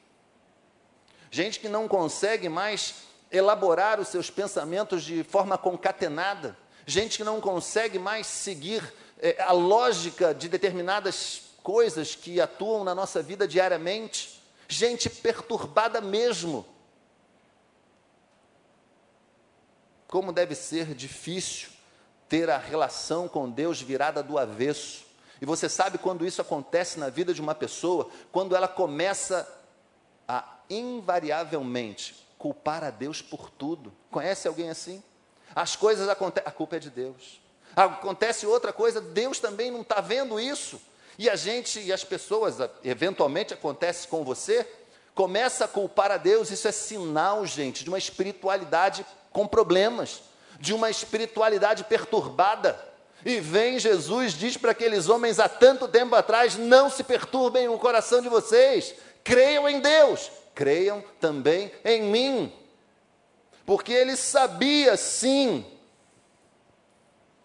Gente 1.31 1.59
que 1.59 1.69
não 1.69 1.89
consegue 1.89 2.49
mais 2.49 2.95
elaborar 3.31 3.99
os 3.99 4.09
seus 4.09 4.31
pensamentos 4.31 5.03
de 5.03 5.25
forma 5.25 5.59
concatenada. 5.59 6.57
Gente 6.87 7.19
que 7.19 7.25
não 7.25 7.41
consegue 7.41 7.99
mais 7.99 8.27
seguir 8.27 8.95
é, 9.19 9.41
a 9.43 9.53
lógica 9.53 10.35
de 10.35 10.49
determinadas 10.49 11.43
coisas 11.63 12.15
que 12.15 12.41
atuam 12.41 12.85
na 12.85 12.95
nossa 12.95 13.23
vida 13.23 13.49
diariamente. 13.49 14.43
Gente 14.69 15.09
perturbada 15.09 16.01
mesmo 16.01 16.67
como 20.13 20.31
deve 20.31 20.55
ser 20.55 20.95
difícil 20.95 21.71
ter 22.29 22.51
a 22.51 22.59
relação 22.59 23.27
com 23.27 23.49
Deus 23.49 23.81
virada 23.81 24.23
do 24.23 24.37
avesso. 24.37 25.07
E 25.41 25.47
você 25.47 25.71
sabe 25.71 25.97
quando 25.97 26.27
isso 26.27 26.43
acontece 26.43 26.99
na 26.99 27.09
vida 27.09 27.33
de 27.33 27.41
uma 27.41 27.55
pessoa, 27.55 28.11
quando 28.31 28.55
ela 28.55 28.69
começa 28.69 29.49
a 30.29 30.45
invariavelmente 30.69 32.27
culpar 32.37 32.85
a 32.85 32.91
Deus 32.91 33.23
por 33.23 33.49
tudo. 33.49 33.91
Conhece 34.11 34.47
alguém 34.47 34.69
assim? 34.69 35.03
As 35.55 35.77
coisas 35.77 36.07
acontecem, 36.07 36.47
a 36.47 36.53
culpa 36.53 36.77
é 36.77 36.79
de 36.79 36.91
Deus. 36.91 37.41
Acontece 37.75 38.45
outra 38.45 38.71
coisa, 38.71 39.01
Deus 39.01 39.39
também 39.39 39.71
não 39.71 39.81
está 39.81 40.03
vendo 40.03 40.39
isso. 40.39 40.79
E 41.19 41.31
a 41.31 41.37
gente 41.37 41.81
e 41.81 41.91
as 41.91 42.05
pessoas, 42.05 42.59
eventualmente 42.85 43.55
acontece 43.55 44.07
com 44.07 44.23
você, 44.23 44.69
começa 45.15 45.65
a 45.65 45.69
culpar 45.69 46.11
a 46.11 46.19
Deus, 46.19 46.51
isso 46.51 46.69
é 46.69 46.73
sinal, 46.73 47.47
gente, 47.47 47.83
de 47.83 47.89
uma 47.89 47.97
espiritualidade 47.97 49.07
com 49.33 49.47
problemas, 49.47 50.23
de 50.61 50.73
uma 50.73 50.91
espiritualidade 50.91 51.85
perturbada. 51.85 52.79
E 53.25 53.41
vem 53.41 53.79
Jesus, 53.79 54.33
diz 54.33 54.57
para 54.57 54.73
aqueles 54.73 55.09
homens 55.09 55.39
há 55.39 55.49
tanto 55.49 55.89
tempo 55.89 56.15
atrás: 56.15 56.57
não 56.57 56.91
se 56.91 57.05
perturbem 57.05 57.69
o 57.69 57.79
coração 57.79 58.21
de 58.21 58.29
vocês, 58.29 58.95
creiam 59.23 59.69
em 59.69 59.81
Deus, 59.81 60.31
creiam 60.55 61.03
também 61.21 61.73
em 61.85 62.03
mim. 62.03 62.53
Porque 63.65 63.93
ele 63.93 64.17
sabia 64.17 64.97
sim 64.97 65.65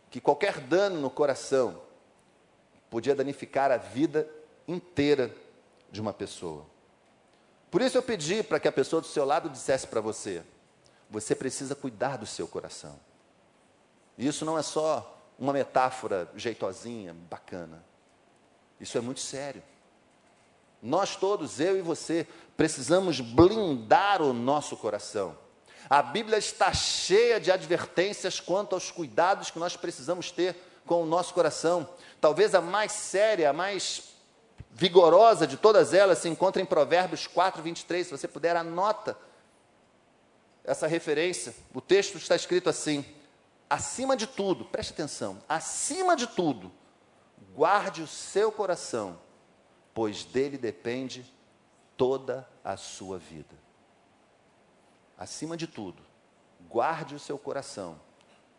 que 0.09 0.19
qualquer 0.19 0.59
dano 0.59 0.99
no 0.99 1.09
coração 1.09 1.81
podia 2.89 3.13
danificar 3.13 3.71
a 3.71 3.77
vida 3.77 4.27
inteira 4.67 5.33
de 5.91 6.01
uma 6.01 6.13
pessoa. 6.13 6.65
Por 7.69 7.81
isso 7.81 7.97
eu 7.97 8.03
pedi 8.03 8.41
para 8.41 8.59
que 8.59 8.67
a 8.67 8.71
pessoa 8.71 9.01
do 9.01 9.07
seu 9.07 9.25
lado 9.25 9.49
dissesse 9.49 9.85
para 9.85 10.01
você: 10.01 10.41
você 11.09 11.35
precisa 11.35 11.75
cuidar 11.75 12.17
do 12.17 12.25
seu 12.25 12.47
coração. 12.47 12.99
E 14.17 14.27
isso 14.27 14.43
não 14.43 14.57
é 14.57 14.61
só 14.61 15.15
uma 15.37 15.53
metáfora 15.53 16.29
jeitosinha, 16.35 17.15
bacana. 17.29 17.83
Isso 18.79 18.97
é 18.97 19.01
muito 19.01 19.19
sério. 19.19 19.61
Nós 20.81 21.15
todos, 21.15 21.59
eu 21.59 21.77
e 21.77 21.81
você, 21.81 22.27
precisamos 22.55 23.19
blindar 23.19 24.21
o 24.21 24.33
nosso 24.33 24.75
coração. 24.77 25.37
A 25.89 26.01
Bíblia 26.01 26.37
está 26.37 26.73
cheia 26.73 27.39
de 27.39 27.51
advertências 27.51 28.39
quanto 28.39 28.73
aos 28.73 28.91
cuidados 28.91 29.49
que 29.49 29.59
nós 29.59 29.77
precisamos 29.77 30.31
ter 30.31 30.55
com 30.85 31.03
o 31.03 31.05
nosso 31.05 31.33
coração. 31.33 31.87
Talvez 32.19 32.53
a 32.53 32.61
mais 32.61 32.91
séria, 32.91 33.49
a 33.49 33.53
mais 33.53 34.15
vigorosa 34.71 35.47
de 35.47 35.57
todas 35.57 35.93
elas 35.93 36.19
se 36.19 36.29
encontra 36.29 36.61
em 36.61 36.65
Provérbios 36.65 37.25
4, 37.25 37.61
23. 37.61 38.05
Se 38.05 38.11
você 38.11 38.27
puder, 38.27 38.55
anota 38.55 39.17
essa 40.67 40.85
referência. 40.85 41.55
O 41.73 41.79
texto 41.79 42.17
está 42.17 42.35
escrito 42.35 42.69
assim: 42.69 43.03
acima 43.69 44.15
de 44.15 44.27
tudo, 44.27 44.65
preste 44.65 44.91
atenção, 44.91 45.41
acima 45.47 46.15
de 46.15 46.27
tudo, 46.27 46.69
guarde 47.55 48.01
o 48.01 48.07
seu 48.07 48.51
coração, 48.51 49.17
pois 49.93 50.25
dele 50.25 50.57
depende 50.57 51.25
toda 51.95 52.47
a 52.63 52.75
sua 52.75 53.17
vida. 53.17 53.55
Acima 55.17 55.57
de 55.57 55.65
tudo, 55.65 56.03
guarde 56.69 57.15
o 57.15 57.19
seu 57.19 57.39
coração, 57.39 57.99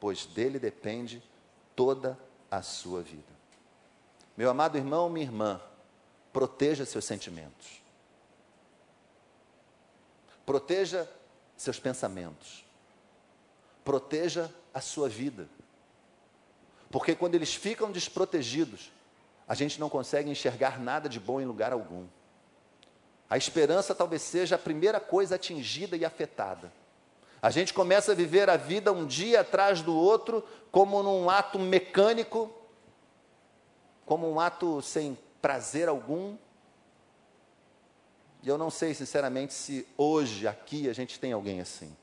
pois 0.00 0.26
dele 0.26 0.58
depende 0.58 1.22
toda 1.76 2.18
a 2.50 2.62
sua 2.62 3.02
vida. 3.02 3.38
Meu 4.36 4.50
amado 4.50 4.78
irmão, 4.78 5.08
minha 5.08 5.26
irmã, 5.26 5.60
proteja 6.32 6.84
seus 6.84 7.04
sentimentos. 7.04 7.82
Proteja 10.46 11.08
seus 11.58 11.78
pensamentos. 11.78 12.64
Proteja 13.84 14.50
a 14.72 14.80
sua 14.80 15.08
vida. 15.08 15.48
Porque 16.90 17.14
quando 17.14 17.34
eles 17.34 17.54
ficam 17.54 17.92
desprotegidos, 17.92 18.90
a 19.46 19.54
gente 19.54 19.78
não 19.78 19.90
consegue 19.90 20.30
enxergar 20.30 20.80
nada 20.80 21.08
de 21.08 21.20
bom 21.20 21.40
em 21.40 21.44
lugar 21.44 21.72
algum. 21.72 22.06
A 23.28 23.36
esperança 23.36 23.94
talvez 23.94 24.22
seja 24.22 24.54
a 24.54 24.58
primeira 24.58 25.00
coisa 25.00 25.34
atingida 25.34 25.96
e 25.96 26.04
afetada. 26.04 26.72
A 27.42 27.50
gente 27.50 27.74
começa 27.74 28.12
a 28.12 28.14
viver 28.14 28.48
a 28.48 28.56
vida 28.56 28.92
um 28.92 29.06
dia 29.06 29.40
atrás 29.40 29.82
do 29.82 29.94
outro, 29.94 30.42
como 30.72 31.02
num 31.02 31.28
ato 31.28 31.58
mecânico, 31.58 32.50
como 34.06 34.30
um 34.30 34.40
ato 34.40 34.80
sem 34.80 35.16
prazer 35.42 35.88
algum. 35.88 36.36
E 38.42 38.48
eu 38.48 38.56
não 38.56 38.70
sei, 38.70 38.94
sinceramente, 38.94 39.52
se 39.52 39.86
hoje 39.96 40.46
aqui 40.46 40.88
a 40.88 40.92
gente 40.92 41.18
tem 41.18 41.32
alguém 41.32 41.60
assim. 41.60 41.96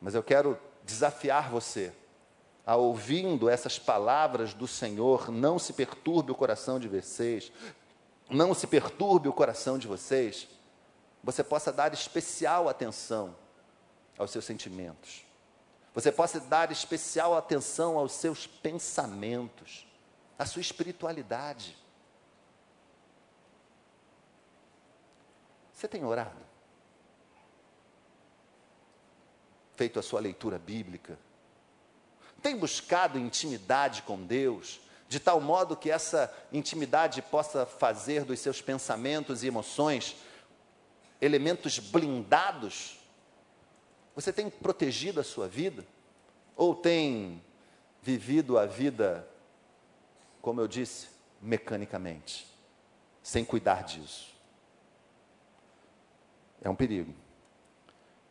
Mas 0.00 0.14
eu 0.14 0.22
quero 0.22 0.58
desafiar 0.84 1.50
você 1.50 1.92
a 2.66 2.76
ouvindo 2.76 3.48
essas 3.48 3.78
palavras 3.78 4.54
do 4.54 4.66
Senhor, 4.66 5.30
não 5.30 5.58
se 5.58 5.72
perturbe 5.72 6.30
o 6.30 6.34
coração 6.34 6.78
de 6.78 6.88
vocês, 6.88 7.52
não 8.28 8.54
se 8.54 8.66
perturbe 8.66 9.28
o 9.28 9.32
coração 9.32 9.78
de 9.78 9.86
vocês, 9.86 10.48
você 11.22 11.42
possa 11.42 11.72
dar 11.72 11.92
especial 11.92 12.68
atenção 12.68 13.36
aos 14.16 14.30
seus 14.30 14.44
sentimentos. 14.44 15.24
Você 15.94 16.12
possa 16.12 16.38
dar 16.40 16.70
especial 16.70 17.36
atenção 17.36 17.98
aos 17.98 18.12
seus 18.12 18.46
pensamentos, 18.46 19.86
à 20.38 20.46
sua 20.46 20.60
espiritualidade. 20.60 21.76
Você 25.80 25.88
tem 25.88 26.04
orado? 26.04 26.36
Feito 29.76 29.98
a 29.98 30.02
sua 30.02 30.20
leitura 30.20 30.58
bíblica? 30.58 31.18
Tem 32.42 32.54
buscado 32.54 33.18
intimidade 33.18 34.02
com 34.02 34.22
Deus? 34.22 34.78
de 35.08 35.18
tal 35.18 35.40
modo 35.40 35.76
que 35.76 35.90
essa 35.90 36.32
intimidade 36.52 37.20
possa 37.20 37.66
fazer 37.66 38.24
dos 38.24 38.38
seus 38.38 38.62
pensamentos 38.62 39.42
e 39.42 39.48
emoções 39.48 40.14
elementos 41.20 41.80
blindados? 41.80 43.00
Você 44.14 44.32
tem 44.32 44.48
protegido 44.48 45.18
a 45.18 45.24
sua 45.24 45.48
vida? 45.48 45.84
Ou 46.54 46.76
tem 46.76 47.42
vivido 48.00 48.56
a 48.56 48.66
vida, 48.66 49.28
como 50.40 50.60
eu 50.60 50.68
disse, 50.68 51.08
mecanicamente, 51.42 52.46
sem 53.20 53.44
cuidar 53.44 53.82
disso? 53.82 54.39
É 56.62 56.68
um 56.68 56.74
perigo. 56.74 57.14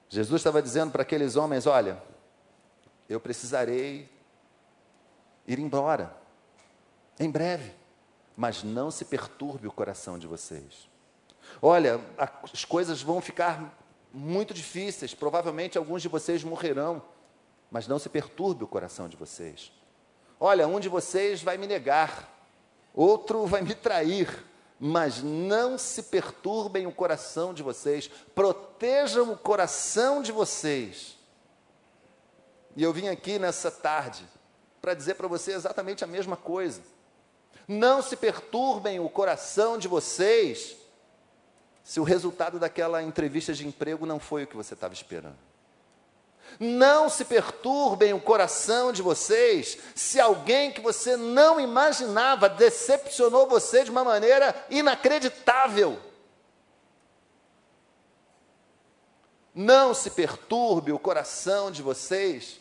Jesus 0.07 0.39
estava 0.39 0.61
dizendo 0.61 0.91
para 0.91 1.03
aqueles 1.03 1.35
homens: 1.35 1.65
Olha, 1.65 2.01
eu 3.07 3.19
precisarei 3.19 4.09
ir 5.47 5.59
embora 5.59 6.15
em 7.19 7.29
breve, 7.29 7.73
mas 8.37 8.63
não 8.63 8.89
se 8.91 9.05
perturbe 9.05 9.67
o 9.67 9.71
coração 9.71 10.17
de 10.17 10.27
vocês. 10.27 10.87
Olha, 11.61 11.99
as 12.17 12.63
coisas 12.63 13.01
vão 13.01 13.19
ficar 13.19 13.75
muito 14.13 14.53
difíceis, 14.53 15.13
provavelmente 15.13 15.77
alguns 15.77 16.01
de 16.01 16.07
vocês 16.07 16.43
morrerão, 16.43 17.01
mas 17.69 17.87
não 17.87 17.99
se 17.99 18.09
perturbe 18.09 18.63
o 18.63 18.67
coração 18.67 19.07
de 19.07 19.17
vocês. 19.17 19.71
Olha, 20.39 20.67
um 20.67 20.79
de 20.79 20.87
vocês 20.87 21.43
vai 21.43 21.57
me 21.57 21.67
negar, 21.67 22.31
outro 22.93 23.45
vai 23.45 23.61
me 23.61 23.75
trair, 23.75 24.45
mas 24.79 25.21
não 25.21 25.77
se 25.77 26.03
perturbem 26.03 26.87
o 26.87 26.91
coração 26.91 27.53
de 27.53 27.61
vocês, 27.61 28.09
protejam 28.33 29.33
o 29.33 29.37
coração 29.37 30.21
de 30.21 30.31
vocês. 30.31 31.17
E 32.75 32.83
eu 32.83 32.93
vim 32.93 33.09
aqui 33.09 33.37
nessa 33.37 33.69
tarde 33.69 34.25
para 34.81 34.93
dizer 34.93 35.15
para 35.15 35.27
você 35.27 35.51
exatamente 35.51 36.03
a 36.03 36.07
mesma 36.07 36.37
coisa. 36.37 36.81
Não 37.67 38.01
se 38.01 38.15
perturbem 38.15 38.99
o 38.99 39.09
coração 39.09 39.77
de 39.77 39.87
vocês 39.87 40.77
se 41.83 41.99
o 41.99 42.03
resultado 42.03 42.57
daquela 42.57 43.03
entrevista 43.03 43.53
de 43.53 43.67
emprego 43.67 44.05
não 44.05 44.19
foi 44.19 44.43
o 44.43 44.47
que 44.47 44.55
você 44.55 44.75
estava 44.75 44.93
esperando. 44.93 45.48
Não 46.59 47.09
se 47.09 47.25
perturbem 47.25 48.13
o 48.13 48.21
coração 48.21 48.93
de 48.93 49.01
vocês 49.01 49.77
se 49.93 50.19
alguém 50.19 50.71
que 50.71 50.79
você 50.79 51.17
não 51.17 51.59
imaginava 51.59 52.47
decepcionou 52.47 53.47
você 53.47 53.83
de 53.83 53.91
uma 53.91 54.03
maneira 54.03 54.55
inacreditável. 54.69 55.99
Não 59.53 59.93
se 59.93 60.11
perturbe 60.11 60.93
o 60.93 60.99
coração 60.99 61.69
de 61.69 61.81
vocês 61.81 62.59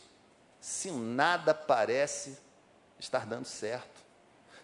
se 0.61 0.91
nada 0.91 1.55
parece 1.55 2.37
estar 2.99 3.25
dando 3.25 3.47
certo 3.47 3.99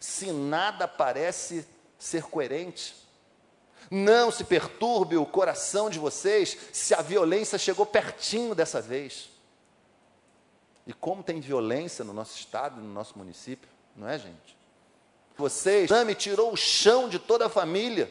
se 0.04 0.30
nada 0.30 0.86
parece 0.86 1.66
ser 1.98 2.24
coerente. 2.24 2.94
Não 3.90 4.30
se 4.30 4.44
perturbe 4.44 5.16
o 5.16 5.26
coração 5.26 5.90
de 5.90 5.98
vocês 5.98 6.56
se 6.72 6.94
a 6.94 7.02
violência 7.02 7.58
chegou 7.58 7.84
pertinho 7.84 8.54
dessa 8.54 8.80
vez. 8.80 9.30
E 10.86 10.92
como 10.92 11.22
tem 11.22 11.40
violência 11.40 12.04
no 12.04 12.12
nosso 12.12 12.38
estado, 12.38 12.80
no 12.80 12.92
nosso 12.92 13.16
município, 13.16 13.68
não 13.96 14.08
é, 14.08 14.18
gente? 14.18 14.56
Vocês, 15.36 15.90
me 16.06 16.14
tirou 16.14 16.52
o 16.52 16.56
chão 16.56 17.08
de 17.08 17.18
toda 17.18 17.46
a 17.46 17.50
família. 17.50 18.10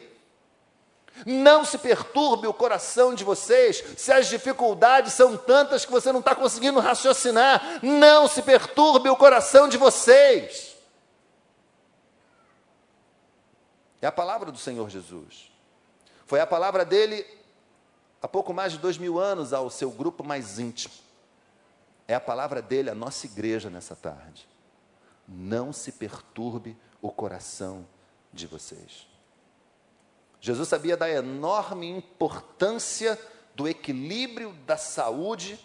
Não 1.24 1.64
se 1.64 1.78
perturbe 1.78 2.46
o 2.48 2.52
coração 2.52 3.14
de 3.14 3.22
vocês 3.22 3.82
se 3.96 4.10
as 4.10 4.28
dificuldades 4.28 5.12
são 5.12 5.36
tantas 5.36 5.84
que 5.84 5.92
você 5.92 6.10
não 6.10 6.18
está 6.20 6.34
conseguindo 6.34 6.80
raciocinar. 6.80 7.80
Não 7.82 8.26
se 8.26 8.42
perturbe 8.42 9.08
o 9.08 9.16
coração 9.16 9.68
de 9.68 9.76
vocês. 9.76 10.74
É 14.02 14.06
a 14.06 14.12
palavra 14.12 14.50
do 14.50 14.58
Senhor 14.58 14.90
Jesus. 14.90 15.53
Foi 16.26 16.40
a 16.40 16.46
palavra 16.46 16.84
dele 16.84 17.26
há 18.20 18.28
pouco 18.28 18.52
mais 18.54 18.72
de 18.72 18.78
dois 18.78 18.96
mil 18.96 19.18
anos 19.18 19.52
ao 19.52 19.70
seu 19.70 19.90
grupo 19.90 20.24
mais 20.24 20.58
íntimo. 20.58 20.94
É 22.06 22.14
a 22.14 22.20
palavra 22.20 22.60
dele 22.60 22.90
à 22.90 22.94
nossa 22.94 23.26
igreja 23.26 23.70
nessa 23.70 23.94
tarde. 23.94 24.48
Não 25.26 25.72
se 25.72 25.92
perturbe 25.92 26.76
o 27.00 27.10
coração 27.10 27.86
de 28.32 28.46
vocês. 28.46 29.06
Jesus 30.40 30.68
sabia 30.68 30.96
da 30.96 31.08
enorme 31.08 31.88
importância 31.88 33.18
do 33.54 33.66
equilíbrio 33.66 34.52
da 34.66 34.76
saúde 34.76 35.58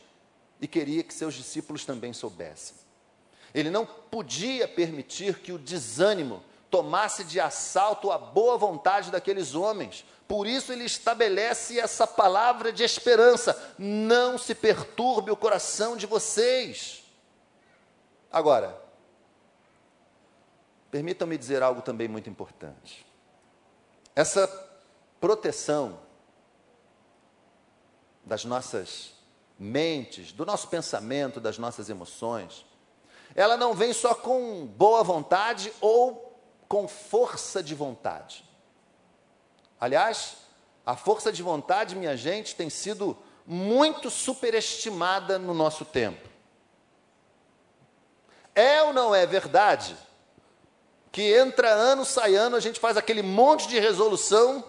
e 0.62 0.68
queria 0.68 1.04
que 1.04 1.14
seus 1.14 1.34
discípulos 1.34 1.84
também 1.84 2.14
soubessem. 2.14 2.76
Ele 3.54 3.70
não 3.70 3.86
podia 3.86 4.68
permitir 4.68 5.40
que 5.40 5.52
o 5.52 5.58
desânimo 5.58 6.44
tomasse 6.70 7.24
de 7.24 7.40
assalto 7.40 8.12
a 8.12 8.18
boa 8.18 8.58
vontade 8.58 9.12
daqueles 9.12 9.56
homens. 9.56 10.06
Por 10.28 10.46
isso 10.46 10.72
ele 10.72 10.86
estabelece 10.86 11.80
essa 11.80 12.06
palavra 12.06 12.72
de 12.72 12.84
esperança: 12.84 13.76
não 13.78 14.38
se 14.38 14.54
perturbe 14.54 15.32
o 15.32 15.38
coração 15.38 15.98
de 15.98 16.06
vocês. 16.06 17.04
Agora, 18.32 18.80
permitam-me 20.92 21.38
dizer 21.38 21.64
algo 21.64 21.82
também 21.82 22.08
muito 22.08 22.30
importante. 22.30 23.06
Essa 24.16 24.48
proteção 25.20 26.00
das 28.24 28.46
nossas 28.46 29.14
mentes, 29.58 30.32
do 30.32 30.46
nosso 30.46 30.68
pensamento, 30.68 31.40
das 31.40 31.58
nossas 31.58 31.90
emoções, 31.90 32.66
ela 33.36 33.58
não 33.58 33.74
vem 33.74 33.94
só 33.94 34.14
com 34.14 34.66
boa 34.66 35.04
vontade 35.04 35.74
ou 35.82 36.29
com 36.70 36.88
força 36.88 37.64
de 37.64 37.74
vontade. 37.74 38.46
Aliás, 39.82 40.38
a 40.86 40.96
força 40.96 41.32
de 41.32 41.42
vontade, 41.42 41.96
minha 41.96 42.16
gente, 42.16 42.56
tem 42.56 42.70
sido 42.70 43.18
muito 43.46 44.12
superestimada 44.12 45.40
no 45.40 45.54
nosso 45.54 45.84
tempo. 45.84 46.30
É 48.54 48.84
ou 48.84 48.94
não 48.94 49.16
é 49.16 49.26
verdade 49.26 49.98
que 51.12 51.34
entra 51.34 51.72
ano, 51.72 52.06
sai 52.06 52.36
ano, 52.36 52.56
a 52.56 52.60
gente 52.60 52.80
faz 52.80 52.96
aquele 52.96 53.24
monte 53.24 53.68
de 53.68 53.80
resolução, 53.80 54.64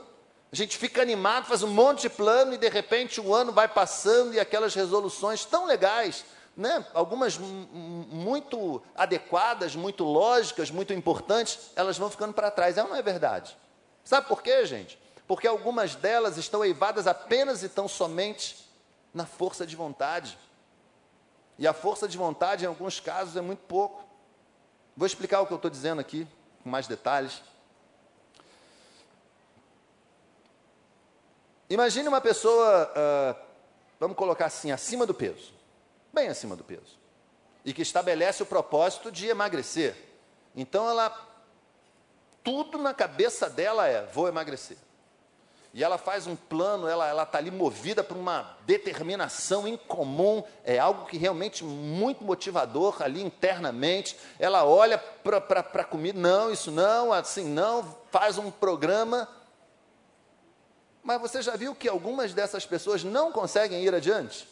a 0.51 0.57
gente 0.57 0.79
fica 0.79 1.03
animado, 1.03 1.47
faz 1.47 1.63
um 1.63 1.69
monte 1.69 2.03
de 2.03 2.09
plano 2.09 2.55
e 2.55 2.59
de 2.59 2.69
repente 2.71 3.21
o 3.21 3.35
ano 3.35 3.53
vai 3.53 3.69
passando 3.69 4.33
e 4.33 4.41
aquelas 4.41 4.75
resoluções 4.75 5.45
tão 5.45 5.67
legais, 5.67 6.25
né? 6.57 6.85
algumas 6.93 7.39
muito 7.39 8.83
adequadas, 8.95 9.75
muito 9.75 10.05
lógicas, 10.05 10.71
muito 10.71 10.93
importantes, 10.93 11.71
elas 11.75 11.97
vão 11.97 12.11
ficando 12.11 12.35
para 12.35 12.51
trás. 12.51 12.77
É 12.77 12.83
ou 12.83 12.89
não 12.89 12.97
é 12.97 13.03
verdade? 13.03 13.57
Sabe 14.05 14.29
por 14.29 14.43
quê, 14.43 14.65
gente? 14.67 14.99
Porque 15.27 15.47
algumas 15.47 15.95
delas 15.95 16.37
estão 16.37 16.65
eivadas 16.65 17.07
apenas 17.07 17.63
e 17.63 17.69
tão 17.69 17.87
somente 17.87 18.69
na 19.15 19.27
força 19.27 19.67
de 19.67 19.77
vontade. 19.77 20.37
E 21.59 21.67
a 21.67 21.73
força 21.73 22.09
de 22.09 22.17
vontade, 22.17 22.65
em 22.65 22.69
alguns 22.69 23.01
casos, 23.01 23.37
é 23.37 23.41
muito 23.41 23.61
pouco. 23.61 24.03
Vou 24.97 25.07
explicar 25.07 25.41
o 25.41 25.47
que 25.47 25.53
eu 25.53 25.57
estou 25.57 25.71
dizendo 25.71 26.01
aqui, 26.01 26.27
com 26.63 26.71
mais 26.71 26.87
detalhes. 26.87 27.43
Imagine 31.69 32.09
uma 32.09 32.21
pessoa, 32.21 32.91
uh, 32.91 33.41
vamos 34.01 34.17
colocar 34.17 34.47
assim, 34.47 34.73
acima 34.73 35.07
do 35.07 35.15
peso, 35.15 35.53
bem 36.13 36.29
acima 36.29 36.57
do 36.57 36.65
peso, 36.65 36.99
e 37.65 37.73
que 37.73 37.83
estabelece 37.83 38.43
o 38.43 38.47
propósito 38.47 39.11
de 39.11 39.27
emagrecer. 39.27 39.97
Então 40.55 40.89
ela, 40.89 41.17
tudo 42.43 42.79
na 42.79 42.95
cabeça 42.95 43.49
dela 43.49 43.87
é: 43.87 44.07
vou 44.07 44.29
emagrecer. 44.29 44.77
E 45.73 45.85
ela 45.85 45.97
faz 45.97 46.27
um 46.27 46.35
plano, 46.35 46.89
ela 46.89 47.23
está 47.23 47.39
ali 47.39 47.51
movida 47.51 48.03
por 48.03 48.17
uma 48.17 48.57
determinação 48.67 49.69
incomum, 49.69 50.43
é 50.65 50.81
algo 50.81 51.07
que 51.07 51.17
realmente 51.17 51.63
muito 51.63 52.25
motivador 52.25 53.01
ali 53.01 53.23
internamente. 53.23 54.17
Ela 54.39 54.65
olha 54.65 54.99
para 54.99 55.61
a 55.61 55.85
comida, 55.85 56.19
não, 56.19 56.51
isso 56.51 56.73
não, 56.73 57.13
assim 57.13 57.45
não, 57.45 57.97
faz 58.11 58.37
um 58.37 58.51
programa. 58.51 59.29
Mas 61.05 61.21
você 61.21 61.41
já 61.41 61.55
viu 61.55 61.73
que 61.73 61.89
algumas 61.89 62.35
dessas 62.35 62.67
pessoas 62.67 63.05
não 63.05 63.31
conseguem 63.31 63.85
ir 63.85 63.95
adiante? 63.95 64.49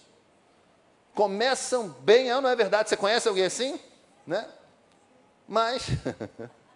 Começam 1.15 1.89
bem, 2.01 2.29
não 2.29 2.49
é 2.49 2.57
verdade? 2.57 2.89
Você 2.89 2.97
conhece 2.97 3.29
alguém 3.29 3.45
assim? 3.45 3.79
Né? 4.27 4.49
Mas, 5.47 5.87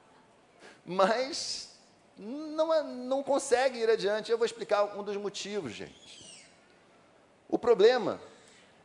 mas 0.84 1.78
não, 2.16 2.72
é, 2.72 2.82
não 2.82 3.22
consegue 3.22 3.78
ir 3.78 3.90
adiante. 3.90 4.30
Eu 4.30 4.38
vou 4.38 4.46
explicar 4.46 4.96
um 4.96 5.02
dos 5.02 5.16
motivos, 5.16 5.72
gente. 5.72 6.46
O 7.48 7.58
problema 7.58 8.20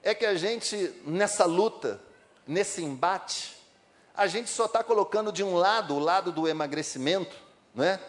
é 0.03 0.13
que 0.13 0.25
a 0.25 0.35
gente, 0.35 0.93
nessa 1.05 1.45
luta, 1.45 1.99
nesse 2.45 2.83
embate, 2.83 3.57
a 4.13 4.27
gente 4.27 4.49
só 4.49 4.65
está 4.65 4.83
colocando 4.83 5.31
de 5.31 5.43
um 5.43 5.55
lado, 5.55 5.95
o 5.95 5.99
lado 5.99 6.31
do 6.31 6.47
emagrecimento, 6.47 7.35
não 7.73 7.83
é? 7.83 7.99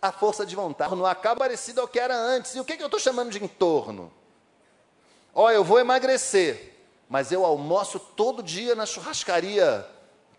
a 0.00 0.12
força 0.12 0.44
de 0.44 0.54
vontade. 0.54 0.94
Não 0.94 1.06
acaba 1.06 1.40
parecido 1.40 1.80
ao 1.80 1.88
que 1.88 1.98
era 1.98 2.16
antes. 2.16 2.54
E 2.54 2.60
o 2.60 2.64
que, 2.64 2.76
que 2.76 2.82
eu 2.82 2.86
estou 2.86 3.00
chamando 3.00 3.30
de 3.30 3.42
entorno? 3.42 4.12
Ó, 5.34 5.50
eu 5.50 5.64
vou 5.64 5.78
emagrecer, 5.78 6.75
mas 7.08 7.30
eu 7.30 7.44
almoço 7.44 7.98
todo 7.98 8.42
dia 8.42 8.74
na 8.74 8.86
churrascaria 8.86 9.86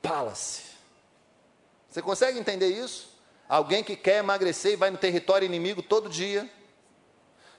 Palace. 0.01 0.63
Você 1.89 2.01
consegue 2.01 2.37
entender 2.37 2.67
isso? 2.67 3.17
Alguém 3.47 3.83
que 3.83 3.95
quer 3.95 4.17
emagrecer 4.17 4.73
e 4.73 4.75
vai 4.75 4.91
no 4.91 4.97
território 4.97 5.45
inimigo 5.45 5.81
todo 5.81 6.09
dia. 6.09 6.49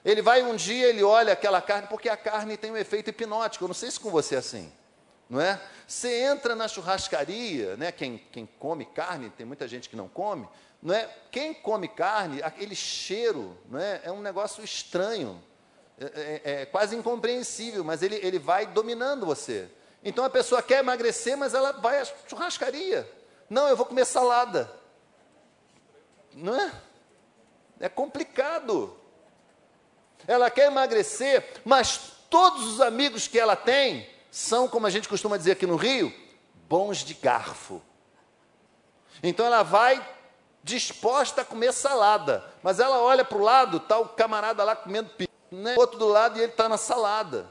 Ele 0.05 0.23
vai 0.23 0.43
um 0.43 0.55
dia, 0.55 0.87
ele 0.87 1.03
olha 1.03 1.33
aquela 1.33 1.61
carne, 1.61 1.89
porque 1.89 2.09
a 2.09 2.17
carne 2.17 2.57
tem 2.57 2.71
um 2.71 2.77
efeito 2.77 3.11
hipnótico. 3.11 3.65
Eu 3.65 3.69
não 3.69 3.75
sei 3.75 3.91
se 3.91 3.99
com 3.99 4.11
você 4.11 4.37
é 4.37 4.39
assim, 4.39 4.73
não 5.29 5.41
é? 5.41 5.61
Você 5.87 6.23
entra 6.23 6.55
na 6.55 6.69
churrascaria, 6.69 7.77
né? 7.77 7.91
Quem, 7.91 8.19
quem 8.31 8.47
come 8.59 8.85
carne, 8.85 9.31
tem 9.31 9.47
muita 9.47 9.67
gente 9.67 9.89
que 9.89 9.97
não 9.97 10.09
come, 10.09 10.47
não 10.83 10.95
é? 10.95 11.09
Quem 11.33 11.53
come 11.53 11.89
carne, 11.89 12.43
aquele 12.43 12.75
cheiro, 12.75 13.59
não 13.69 13.81
é? 13.81 14.03
É 14.05 14.13
um 14.13 14.21
negócio 14.21 14.63
estranho, 14.63 15.43
é, 16.01 16.43
é, 16.45 16.63
é 16.63 16.67
quase 16.67 16.97
incompreensível, 16.97 17.83
mas 17.85 18.03
ele, 18.03 18.17
ele 18.17 18.39
vai 18.39 18.67
dominando 18.67 19.27
você. 19.27 19.69
Então 20.05 20.25
a 20.25 20.31
pessoa 20.31 20.63
quer 20.63 20.81
emagrecer, 20.81 21.37
mas 21.37 21.55
ela 21.55 21.73
vai 21.73 22.01
à 22.01 22.05
churrascaria. 22.05 23.11
Não, 23.51 23.69
eu 23.69 23.77
vou 23.77 23.87
comer 23.87 24.05
salada. 24.05 24.71
Não 26.35 26.55
é? 26.55 26.73
É 27.81 27.89
complicado. 27.89 28.97
Ela 30.27 30.51
quer 30.51 30.67
emagrecer, 30.67 31.63
mas 31.65 32.01
todos 32.29 32.67
os 32.67 32.81
amigos 32.81 33.27
que 33.27 33.39
ela 33.39 33.57
tem 33.57 34.09
são, 34.31 34.69
como 34.69 34.87
a 34.87 34.91
gente 34.91 35.09
costuma 35.09 35.37
dizer 35.37 35.53
aqui 35.53 35.67
no 35.67 35.77
Rio, 35.77 36.13
bons 36.69 36.99
de 36.99 37.15
garfo. 37.15 37.83
Então 39.23 39.47
ela 39.47 39.63
vai 39.63 40.07
disposta 40.63 41.43
a 41.43 41.45
comer 41.45 41.73
salada, 41.73 42.45
mas 42.63 42.79
ela 42.79 43.01
olha 43.01 43.25
para 43.25 43.39
o 43.39 43.43
lado, 43.43 43.79
está 43.79 43.99
o 43.99 44.09
camarada 44.09 44.63
lá 44.65 44.77
comendo 44.77 45.09
pizza, 45.11 45.28
né? 45.51 45.75
outro 45.77 45.99
do 45.99 46.09
lado 46.09 46.39
e 46.39 46.43
ele 46.43 46.53
está 46.53 46.69
na 46.69 46.77
salada. 46.77 47.49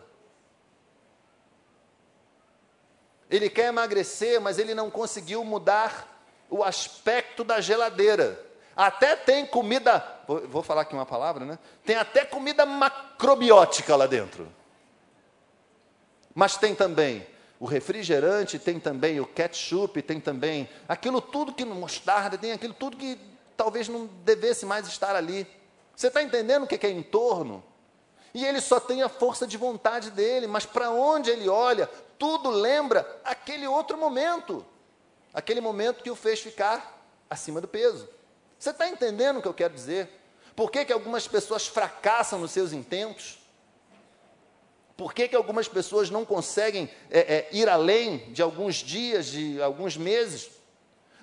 Ele 3.30 3.50
quer 3.50 3.68
emagrecer, 3.68 4.40
mas 4.40 4.58
ele 4.58 4.74
não 4.74 4.90
conseguiu 4.90 5.44
mudar 5.44 6.24
o 6.50 6.64
aspecto 6.64 7.44
da 7.44 7.60
geladeira. 7.60 8.46
Até 8.76 9.16
tem 9.16 9.46
comida, 9.46 10.06
vou 10.28 10.62
falar 10.64 10.82
aqui 10.82 10.94
uma 10.94 11.06
palavra, 11.06 11.44
né? 11.44 11.60
Tem 11.84 11.96
até 11.96 12.24
comida 12.24 12.66
macrobiótica 12.66 13.96
lá 13.96 14.06
dentro. 14.06 14.48
Mas 16.34 16.56
tem 16.58 16.76
também 16.76 17.26
o 17.60 17.66
refrigerante, 17.66 18.60
tem 18.60 18.80
também 18.80 19.20
o 19.20 19.26
ketchup, 19.26 20.02
tem 20.04 20.20
também 20.20 20.70
aquilo 20.88 21.20
tudo 21.20 21.52
que 21.52 21.66
mostarda, 21.66 22.38
tem 22.38 22.52
aquilo 22.52 22.74
tudo 22.74 22.96
que 22.96 23.18
talvez 23.58 23.90
não 23.90 24.06
devesse 24.24 24.66
mais 24.66 24.88
estar 24.88 25.16
ali. 25.16 25.48
Você 25.96 26.08
está 26.08 26.22
entendendo 26.22 26.64
o 26.64 26.68
que 26.68 26.86
é 26.86 26.92
entorno? 26.92 27.64
E 28.38 28.46
ele 28.46 28.62
só 28.62 28.80
tem 28.80 29.02
a 29.02 29.10
força 29.10 29.48
de 29.48 29.58
vontade 29.58 30.12
dele, 30.12 30.46
mas 30.46 30.64
para 30.64 30.92
onde 30.92 31.32
ele 31.32 31.50
olha, 31.50 31.90
tudo 32.20 32.52
lembra 32.52 33.20
aquele 33.26 33.66
outro 33.66 33.98
momento. 33.98 34.64
Aquele 35.34 35.60
momento 35.60 36.04
que 36.04 36.12
o 36.12 36.16
fez 36.16 36.40
ficar 36.40 37.04
acima 37.28 37.60
do 37.60 37.68
peso. 37.68 38.08
Você 38.60 38.70
está 38.70 38.88
entendendo 38.88 39.38
o 39.38 39.42
que 39.42 39.48
eu 39.48 39.56
quero 39.56 39.74
dizer? 39.74 40.08
Por 40.56 40.70
que, 40.70 40.86
que 40.86 40.94
algumas 40.94 41.28
pessoas 41.28 41.66
fracassam 41.66 42.38
nos 42.38 42.52
seus 42.52 42.74
intentos? 42.74 43.40
Por 44.96 45.16
que, 45.16 45.30
que 45.30 45.36
algumas 45.36 45.68
pessoas 45.68 46.12
não 46.12 46.24
conseguem 46.24 46.92
é, 47.10 47.20
é, 47.20 47.50
ir 47.52 47.68
além 47.68 48.32
de 48.34 48.44
alguns 48.44 48.76
dias, 48.76 49.26
de 49.26 49.60
alguns 49.64 49.98
meses? 49.98 50.52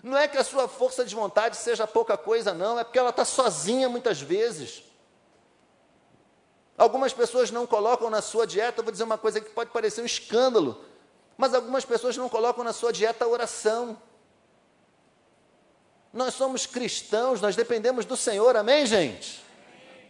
Não 0.02 0.18
é 0.18 0.26
que 0.26 0.36
a 0.36 0.42
sua 0.42 0.66
força 0.66 1.04
de 1.04 1.14
vontade 1.14 1.56
seja 1.58 1.86
pouca 1.86 2.16
coisa, 2.18 2.52
não, 2.52 2.76
é 2.76 2.82
porque 2.82 2.98
ela 2.98 3.10
está 3.10 3.24
sozinha 3.24 3.88
muitas 3.88 4.20
vezes. 4.20 4.82
Algumas 6.76 7.12
pessoas 7.12 7.50
não 7.50 7.66
colocam 7.66 8.10
na 8.10 8.20
sua 8.20 8.46
dieta, 8.46 8.82
vou 8.82 8.90
dizer 8.90 9.04
uma 9.04 9.18
coisa 9.18 9.40
que 9.40 9.50
pode 9.50 9.70
parecer 9.70 10.02
um 10.02 10.06
escândalo, 10.06 10.84
mas 11.36 11.54
algumas 11.54 11.84
pessoas 11.84 12.16
não 12.16 12.28
colocam 12.28 12.64
na 12.64 12.72
sua 12.72 12.92
dieta 12.92 13.24
a 13.24 13.28
oração. 13.28 13.96
Nós 16.12 16.34
somos 16.34 16.66
cristãos, 16.66 17.40
nós 17.40 17.56
dependemos 17.56 18.04
do 18.04 18.16
Senhor, 18.16 18.56
amém, 18.56 18.86
gente? 18.86 19.44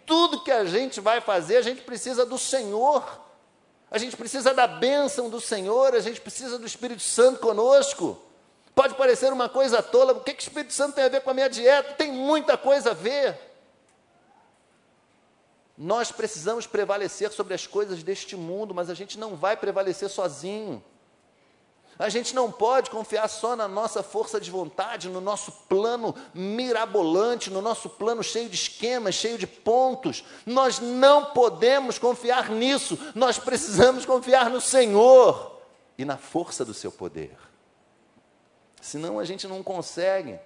Tudo 0.07 0.43
que 0.43 0.51
a 0.51 0.65
gente 0.65 1.01
vai 1.01 1.21
fazer, 1.21 1.57
a 1.57 1.63
gente 1.63 1.83
precisa 1.83 2.27
do 2.27 2.39
Senhor. 2.39 3.25
A 3.91 3.99
gente 3.99 4.17
precisa 4.17 4.53
da 4.53 4.67
bênção 4.67 5.31
do 5.31 5.41
Senhor, 5.41 5.95
a 5.95 6.01
gente 6.01 6.21
precisa 6.21 6.59
do 6.59 6.67
Espírito 6.67 7.03
Santo 7.03 7.41
conosco. 7.41 8.21
Pode 8.75 8.95
parecer 8.95 9.33
uma 9.33 9.49
coisa 9.49 9.83
tola, 9.83 10.13
o 10.13 10.21
que, 10.21 10.35
que 10.35 10.43
o 10.43 10.49
Espírito 10.49 10.73
Santo 10.73 10.95
tem 10.95 11.05
a 11.05 11.09
ver 11.09 11.21
com 11.21 11.31
a 11.31 11.35
minha 11.35 11.49
dieta? 11.49 11.93
Tem 11.95 12.11
muita 12.11 12.59
coisa 12.59 12.91
a 12.91 12.95
ver. 12.95 13.39
Nós 15.77 16.13
precisamos 16.13 16.67
prevalecer 16.67 17.33
sobre 17.33 17.55
as 17.55 17.67
coisas 17.67 18.03
deste 18.03 18.37
mundo, 18.37 18.75
mas 18.75 18.89
a 18.89 18.95
gente 18.95 19.19
não 19.19 19.35
vai 19.35 19.57
prevalecer 19.57 20.09
sozinho. 20.09 20.83
A 21.99 22.09
gente 22.09 22.35
não 22.35 22.51
pode 22.51 22.91
confiar 22.91 23.29
só 23.29 23.55
na 23.55 23.69
nossa 23.69 24.03
força 24.03 24.41
de 24.41 24.51
vontade, 24.51 25.09
no 25.09 25.21
nosso 25.21 25.53
plano 25.69 26.15
mirabolante, 26.35 27.51
no 27.51 27.63
nosso 27.63 27.89
plano 27.89 28.23
cheio 28.23 28.49
de 28.49 28.57
esquemas, 28.57 29.15
cheio 29.15 29.39
de 29.39 29.47
pontos. 29.47 30.25
Nós 30.45 30.81
não 30.81 31.27
podemos 31.27 31.99
confiar 31.99 32.51
nisso. 32.51 32.99
Nós 33.15 33.39
precisamos 33.39 34.05
confiar 34.05 34.51
no 34.51 34.61
Senhor 34.61 35.61
e 35.97 36.05
na 36.05 36.17
força 36.17 36.65
do 36.65 36.75
seu 36.75 36.91
poder. 36.91 37.37
Senão 38.81 39.21
a 39.21 39.25
gente 39.25 39.47
não 39.47 39.63
consegue. 39.63 40.39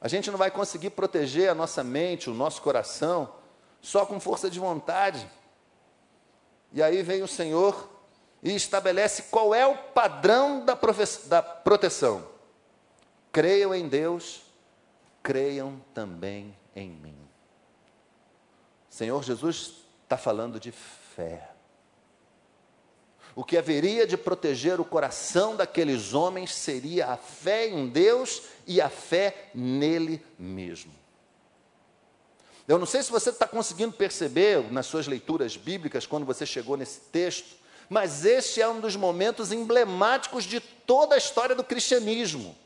A 0.00 0.08
gente 0.08 0.30
não 0.30 0.38
vai 0.38 0.50
conseguir 0.50 0.90
proteger 0.90 1.50
a 1.50 1.54
nossa 1.54 1.84
mente, 1.84 2.30
o 2.30 2.34
nosso 2.34 2.62
coração, 2.62 3.30
só 3.84 4.06
com 4.06 4.18
força 4.18 4.48
de 4.48 4.58
vontade. 4.58 5.30
E 6.72 6.82
aí 6.82 7.02
vem 7.02 7.22
o 7.22 7.28
Senhor 7.28 7.90
e 8.42 8.54
estabelece 8.54 9.24
qual 9.24 9.54
é 9.54 9.66
o 9.66 9.76
padrão 9.76 10.64
da, 10.64 10.76
da 11.26 11.42
proteção. 11.42 12.26
Creiam 13.30 13.74
em 13.74 13.86
Deus, 13.86 14.42
creiam 15.22 15.80
também 15.92 16.56
em 16.74 16.88
mim. 16.88 17.16
Senhor 18.88 19.22
Jesus 19.22 19.74
está 20.02 20.16
falando 20.16 20.58
de 20.58 20.72
fé. 20.72 21.50
O 23.36 23.44
que 23.44 23.58
haveria 23.58 24.06
de 24.06 24.16
proteger 24.16 24.80
o 24.80 24.84
coração 24.84 25.56
daqueles 25.56 26.14
homens 26.14 26.54
seria 26.54 27.08
a 27.08 27.16
fé 27.18 27.68
em 27.68 27.88
Deus 27.88 28.44
e 28.66 28.80
a 28.80 28.88
fé 28.88 29.50
nele 29.54 30.24
mesmo. 30.38 31.03
Eu 32.66 32.78
não 32.78 32.86
sei 32.86 33.02
se 33.02 33.10
você 33.10 33.30
está 33.30 33.46
conseguindo 33.46 33.92
perceber 33.92 34.72
nas 34.72 34.86
suas 34.86 35.06
leituras 35.06 35.56
bíblicas, 35.56 36.06
quando 36.06 36.24
você 36.24 36.46
chegou 36.46 36.76
nesse 36.76 37.00
texto, 37.12 37.56
mas 37.88 38.24
este 38.24 38.62
é 38.62 38.68
um 38.68 38.80
dos 38.80 38.96
momentos 38.96 39.52
emblemáticos 39.52 40.44
de 40.44 40.60
toda 40.60 41.14
a 41.14 41.18
história 41.18 41.54
do 41.54 41.62
cristianismo. 41.62 42.56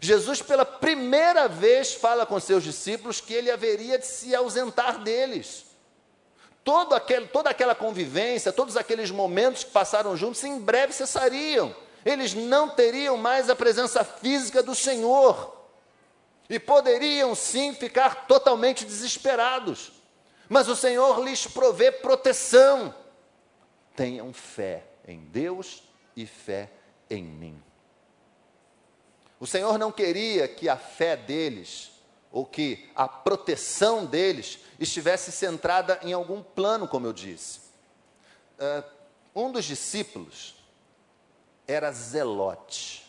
Jesus, 0.00 0.42
pela 0.42 0.64
primeira 0.64 1.48
vez, 1.48 1.94
fala 1.94 2.26
com 2.26 2.40
seus 2.40 2.64
discípulos 2.64 3.20
que 3.20 3.32
ele 3.32 3.50
haveria 3.50 3.98
de 3.98 4.06
se 4.06 4.34
ausentar 4.34 5.02
deles. 5.02 5.64
Todo 6.64 6.94
aquele, 6.94 7.28
toda 7.28 7.50
aquela 7.50 7.74
convivência, 7.74 8.52
todos 8.52 8.76
aqueles 8.76 9.10
momentos 9.10 9.62
que 9.62 9.70
passaram 9.70 10.16
juntos, 10.16 10.42
em 10.42 10.58
breve 10.58 10.92
cessariam. 10.92 11.74
Eles 12.04 12.34
não 12.34 12.70
teriam 12.70 13.16
mais 13.16 13.48
a 13.48 13.54
presença 13.54 14.02
física 14.02 14.62
do 14.62 14.74
Senhor. 14.74 15.63
E 16.48 16.58
poderiam 16.58 17.34
sim 17.34 17.74
ficar 17.74 18.26
totalmente 18.26 18.84
desesperados. 18.84 19.92
Mas 20.48 20.68
o 20.68 20.76
Senhor 20.76 21.22
lhes 21.24 21.46
provê 21.46 21.90
proteção 21.90 22.94
tenham 23.94 24.32
fé 24.32 24.84
em 25.06 25.20
Deus 25.20 25.82
e 26.16 26.26
fé 26.26 26.70
em 27.08 27.22
mim. 27.22 27.62
O 29.38 29.46
Senhor 29.46 29.78
não 29.78 29.92
queria 29.92 30.48
que 30.48 30.68
a 30.68 30.76
fé 30.76 31.16
deles, 31.16 31.92
ou 32.32 32.44
que 32.44 32.90
a 32.94 33.06
proteção 33.06 34.06
deles, 34.06 34.58
estivesse 34.78 35.30
centrada 35.30 36.00
em 36.02 36.12
algum 36.12 36.42
plano, 36.42 36.88
como 36.88 37.06
eu 37.06 37.12
disse. 37.12 37.60
Uh, 38.58 38.84
um 39.34 39.52
dos 39.52 39.64
discípulos 39.64 40.56
era 41.66 41.92
Zelote. 41.92 43.04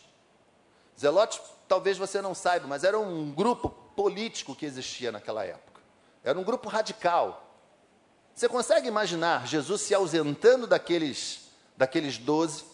Zelote, 0.98 1.40
talvez 1.68 1.98
você 1.98 2.20
não 2.20 2.34
saiba, 2.34 2.66
mas 2.66 2.84
era 2.84 2.98
um 2.98 3.30
grupo 3.30 3.68
político 3.68 4.54
que 4.54 4.66
existia 4.66 5.10
naquela 5.10 5.44
época. 5.44 5.80
Era 6.22 6.38
um 6.38 6.44
grupo 6.44 6.68
radical 6.68 7.46
você 8.36 8.50
consegue 8.50 8.86
imaginar 8.86 9.46
Jesus 9.46 9.80
se 9.80 9.94
ausentando 9.94 10.66
daqueles, 10.66 11.48
daqueles 11.74 12.18
doze, 12.18 12.64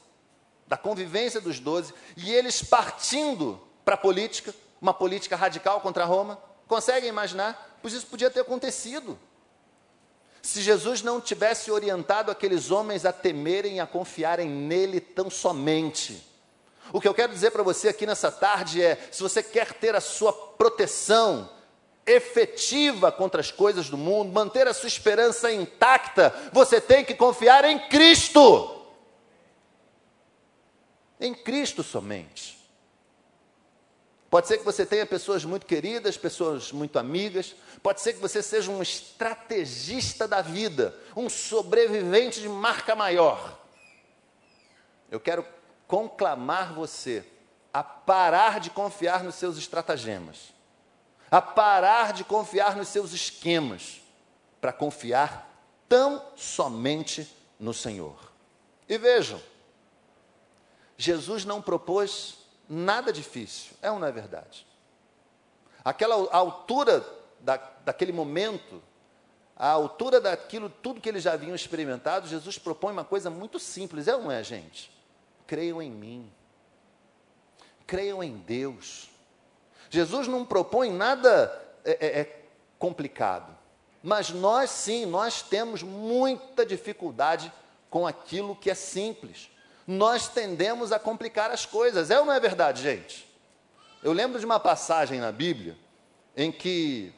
da 0.67 0.77
convivência 0.77 1.41
dos 1.41 1.61
doze, 1.61 1.95
e 2.17 2.33
eles 2.33 2.65
partindo 2.65 3.63
para 3.85 3.95
a 3.95 3.97
política, 3.99 4.53
uma 4.81 4.93
política 4.93 5.37
radical 5.37 5.81
contra 5.81 6.05
Roma? 6.05 6.37
Conseguem 6.67 7.09
imaginar? 7.09 7.79
Pois 7.81 7.95
isso 7.95 8.09
podia 8.09 8.29
ter 8.29 8.41
acontecido. 8.41 9.17
Se 10.43 10.61
Jesus 10.61 11.01
não 11.01 11.21
tivesse 11.21 11.71
orientado 11.71 12.33
aqueles 12.33 12.73
homens 12.73 13.07
a 13.07 13.13
temerem 13.13 13.77
e 13.77 13.81
a 13.81 13.87
confiarem 13.87 14.49
nele 14.49 15.01
tão 15.01 15.31
somente. 15.31 16.27
O 16.91 17.01
que 17.01 17.07
eu 17.07 17.15
quero 17.15 17.33
dizer 17.33 17.51
para 17.51 17.63
você 17.63 17.89
aqui 17.89 18.07
nessa 18.07 18.33
tarde 18.33 18.83
é: 18.83 18.97
se 19.11 19.23
você 19.23 19.43
quer 19.43 19.75
ter 19.75 19.95
a 19.95 20.01
sua 20.01 20.33
proteção, 20.33 21.51
efetiva 22.07 23.13
contra 23.13 23.41
as 23.41 23.51
coisas 23.51 23.89
do 23.89 23.97
mundo, 23.97 24.33
manter 24.33 24.67
a 24.67 24.75
sua 24.75 24.89
esperança 24.89 25.53
intacta, 25.53 26.35
você 26.53 26.81
tem 26.81 27.05
que 27.05 27.15
confiar 27.15 27.65
em 27.65 27.79
Cristo. 27.89 28.81
Em 31.21 31.33
Cristo 31.33 31.83
somente. 31.83 32.61
Pode 34.29 34.49
ser 34.49 34.59
que 34.59 34.65
você 34.65 34.87
tenha 34.87 35.05
pessoas 35.05 35.45
muito 35.45 35.67
queridas, 35.67 36.17
pessoas 36.17 36.73
muito 36.73 36.99
amigas, 36.99 37.55
pode 37.83 38.01
ser 38.01 38.15
que 38.15 38.19
você 38.19 38.43
seja 38.43 38.71
um 38.71 38.81
estrategista 38.81 40.27
da 40.27 40.41
vida, 40.41 40.99
um 41.15 41.29
sobrevivente 41.29 42.41
de 42.41 42.49
marca 42.49 42.97
maior. 42.97 43.61
Eu 45.11 45.21
quero 45.21 45.45
conclamar 45.93 46.73
você 46.73 47.23
a 47.73 47.83
parar 47.83 48.59
de 48.59 48.71
confiar 48.71 49.23
nos 49.23 49.35
seus 49.35 49.59
estratagemas 49.59 50.53
a 51.33 51.41
parar 51.41 52.13
de 52.13 52.25
confiar 52.25 52.77
nos 52.77 52.89
seus 52.89 53.13
esquemas, 53.15 54.03
para 54.61 54.71
confiar 54.71 55.51
tão 55.89 56.23
somente 56.37 57.27
no 57.59 57.73
Senhor. 57.73 58.31
E 58.87 58.99
vejam, 58.99 59.41
Jesus 60.99 61.47
não 61.47 61.63
propôs 61.63 62.37
nada 62.69 63.11
difícil, 63.11 63.73
é 63.81 63.91
ou 63.91 63.99
não 63.99 64.07
é 64.07 64.13
verdade? 64.13 64.67
Aquela 65.83 66.17
altura 66.37 67.03
da, 67.41 67.57
daquele 67.83 68.13
momento, 68.13 68.83
a 69.57 69.71
altura 69.71 70.21
daquilo, 70.21 70.69
tudo 70.69 71.01
que 71.01 71.09
eles 71.09 71.23
já 71.23 71.33
haviam 71.33 71.55
experimentado, 71.55 72.29
Jesus 72.29 72.59
propõe 72.59 72.93
uma 72.93 73.07
coisa 73.07 73.31
muito 73.31 73.59
simples, 73.59 74.07
é 74.07 74.15
ou 74.15 74.25
não 74.25 74.31
é, 74.31 74.45
gente? 74.45 74.93
Creiam 75.53 75.83
em 75.83 75.91
mim, 75.91 76.33
creiam 77.87 78.25
em 78.25 78.39
Deus, 78.39 79.11
Jesus 79.91 80.27
não 80.27 80.47
propõe 80.47 80.91
nada 80.91 81.53
é, 81.85 81.91
é, 81.91 82.21
é, 82.21 82.45
complicado. 82.79 83.55
Mas 84.03 84.31
nós 84.31 84.71
sim, 84.71 85.05
nós 85.05 85.43
temos 85.43 85.83
muita 85.83 86.65
dificuldade 86.65 87.53
com 87.91 88.07
aquilo 88.07 88.57
que 88.57 88.71
é 88.71 88.75
simples. 88.75 89.51
Nós 89.87 90.27
tendemos 90.27 90.91
a 90.91 90.99
complicar 90.99 91.51
as 91.51 91.67
coisas. 91.67 92.11
É 92.11 92.19
ou 92.19 92.25
não 92.25 92.33
é 92.33 92.41
verdade, 92.41 92.83
gente? 92.83 93.31
Eu 94.03 94.15
lembro 94.15 94.41
de 94.41 94.47
uma 94.47 94.59
passagem 94.59 95.21
na 95.21 95.31
Bíblia 95.31 95.77
em 96.35 96.51
que 96.51 97.13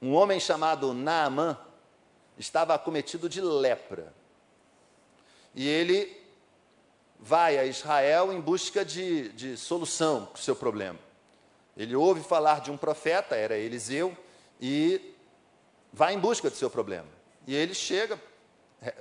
um 0.00 0.14
homem 0.14 0.40
chamado 0.40 0.94
Naamã 0.94 1.58
estava 2.38 2.72
acometido 2.72 3.28
de 3.28 3.42
lepra. 3.42 4.10
E 5.54 5.68
ele 5.68 6.19
vai 7.20 7.58
a 7.58 7.64
Israel 7.64 8.32
em 8.32 8.40
busca 8.40 8.84
de, 8.84 9.28
de 9.30 9.56
solução 9.56 10.26
para 10.26 10.38
o 10.38 10.42
seu 10.42 10.56
problema. 10.56 10.98
Ele 11.76 11.94
ouve 11.94 12.22
falar 12.22 12.60
de 12.60 12.70
um 12.70 12.76
profeta, 12.76 13.36
era 13.36 13.56
Eliseu, 13.56 14.16
e 14.60 15.14
vai 15.92 16.14
em 16.14 16.18
busca 16.18 16.48
do 16.48 16.56
seu 16.56 16.70
problema. 16.70 17.06
E 17.46 17.54
ele 17.54 17.74
chega, 17.74 18.18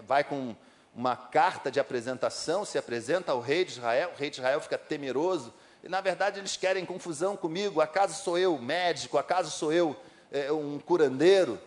vai 0.05 0.23
com 0.23 0.55
uma 0.93 1.15
carta 1.15 1.71
de 1.71 1.79
apresentação, 1.79 2.65
se 2.65 2.77
apresenta 2.77 3.32
ao 3.32 3.39
rei 3.39 3.63
de 3.63 3.71
Israel, 3.71 4.12
o 4.13 4.19
rei 4.19 4.29
de 4.29 4.38
Israel 4.39 4.60
fica 4.60 4.77
temeroso, 4.77 5.53
e 5.84 5.88
na 5.88 6.01
verdade 6.01 6.39
eles 6.39 6.58
querem 6.58 6.86
confusão 6.86 7.38
comigo, 7.38 7.79
acaso 7.79 8.21
sou 8.21 8.38
eu 8.38 8.58
médico, 8.58 9.17
acaso 9.17 9.49
sou 9.51 9.71
eu 9.71 9.95
é, 10.32 10.51
um 10.51 10.77
curandeiro? 10.79 11.60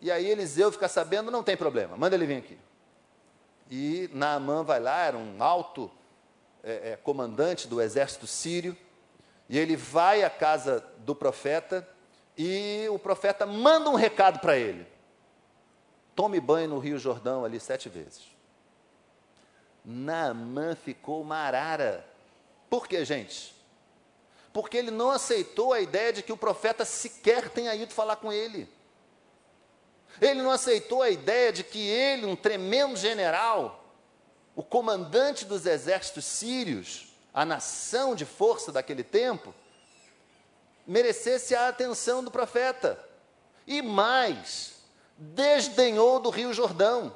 E 0.00 0.10
aí 0.10 0.30
Eliseu 0.30 0.70
fica 0.70 0.88
sabendo, 0.88 1.30
não 1.30 1.42
tem 1.42 1.56
problema, 1.56 1.96
manda 1.96 2.14
ele 2.14 2.26
vir 2.26 2.36
aqui. 2.36 2.58
E 3.70 4.10
Naamã 4.12 4.64
vai 4.64 4.80
lá, 4.80 5.04
era 5.04 5.16
um 5.16 5.42
alto 5.42 5.90
é, 6.62 6.92
é, 6.92 6.96
comandante 6.96 7.68
do 7.68 7.80
exército 7.80 8.26
sírio, 8.26 8.76
e 9.48 9.58
ele 9.58 9.76
vai 9.76 10.24
à 10.24 10.30
casa 10.30 10.84
do 10.98 11.14
profeta 11.14 11.88
e 12.36 12.86
o 12.90 12.98
profeta 12.98 13.46
manda 13.46 13.90
um 13.90 13.94
recado 13.94 14.40
para 14.40 14.56
ele: 14.56 14.86
tome 16.16 16.40
banho 16.40 16.68
no 16.68 16.78
Rio 16.78 16.98
Jordão 16.98 17.44
ali 17.44 17.60
sete 17.60 17.88
vezes. 17.88 18.22
Naamã 19.84 20.74
ficou 20.74 21.22
uma 21.22 21.36
arara. 21.36 22.06
Por 22.68 22.86
quê, 22.86 23.04
gente? 23.04 23.54
Porque 24.52 24.76
ele 24.76 24.90
não 24.90 25.10
aceitou 25.10 25.72
a 25.72 25.80
ideia 25.80 26.12
de 26.12 26.22
que 26.22 26.32
o 26.32 26.36
profeta 26.36 26.84
sequer 26.84 27.48
tenha 27.48 27.74
ido 27.74 27.92
falar 27.92 28.16
com 28.16 28.32
ele. 28.32 28.68
Ele 30.20 30.42
não 30.42 30.50
aceitou 30.50 31.02
a 31.02 31.10
ideia 31.10 31.52
de 31.52 31.62
que 31.62 31.78
ele, 31.78 32.24
um 32.24 32.36
tremendo 32.36 32.96
general, 32.96 33.84
o 34.54 34.62
comandante 34.62 35.44
dos 35.44 35.66
exércitos 35.66 36.24
sírios, 36.24 37.08
a 37.32 37.44
nação 37.44 38.14
de 38.14 38.24
força 38.24 38.72
daquele 38.72 39.02
tempo, 39.02 39.54
merecesse 40.86 41.54
a 41.54 41.68
atenção 41.68 42.22
do 42.24 42.30
profeta. 42.30 42.98
E 43.66 43.82
mais, 43.82 44.74
desdenhou 45.16 46.18
do 46.18 46.30
Rio 46.30 46.52
Jordão. 46.52 47.14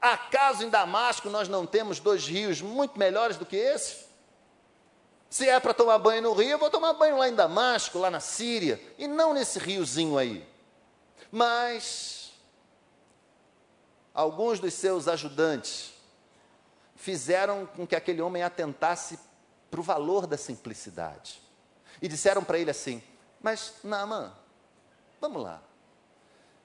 Acaso 0.00 0.64
em 0.64 0.68
Damasco 0.68 1.28
nós 1.28 1.48
não 1.48 1.66
temos 1.66 1.98
dois 1.98 2.26
rios 2.26 2.60
muito 2.60 2.98
melhores 2.98 3.36
do 3.36 3.46
que 3.46 3.56
esse? 3.56 4.06
Se 5.30 5.48
é 5.48 5.58
para 5.60 5.74
tomar 5.74 5.98
banho 5.98 6.22
no 6.22 6.32
rio, 6.32 6.50
eu 6.50 6.58
vou 6.58 6.70
tomar 6.70 6.94
banho 6.94 7.18
lá 7.18 7.28
em 7.28 7.34
Damasco, 7.34 7.98
lá 7.98 8.10
na 8.10 8.20
Síria, 8.20 8.80
e 8.96 9.06
não 9.06 9.34
nesse 9.34 9.58
riozinho 9.58 10.16
aí. 10.16 10.46
Mas 11.30 12.32
alguns 14.14 14.58
dos 14.58 14.74
seus 14.74 15.06
ajudantes 15.08 15.92
fizeram 16.96 17.66
com 17.66 17.86
que 17.86 17.94
aquele 17.94 18.20
homem 18.20 18.42
atentasse 18.42 19.18
para 19.70 19.80
o 19.80 19.82
valor 19.82 20.26
da 20.26 20.36
simplicidade. 20.36 21.40
E 22.00 22.08
disseram 22.08 22.42
para 22.42 22.58
ele 22.58 22.70
assim: 22.70 23.02
Mas, 23.40 23.74
Naaman, 23.84 24.34
vamos 25.20 25.42
lá. 25.42 25.62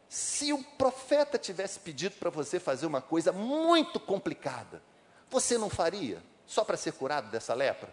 Se 0.07 0.53
o 0.53 0.63
profeta 0.63 1.37
tivesse 1.37 1.79
pedido 1.79 2.15
para 2.17 2.29
você 2.29 2.59
fazer 2.59 2.85
uma 2.85 3.01
coisa 3.01 3.31
muito 3.31 3.99
complicada, 3.99 4.81
você 5.29 5.57
não 5.57 5.69
faria 5.69 6.21
só 6.45 6.63
para 6.63 6.77
ser 6.77 6.93
curado 6.93 7.31
dessa 7.31 7.53
lepra? 7.53 7.91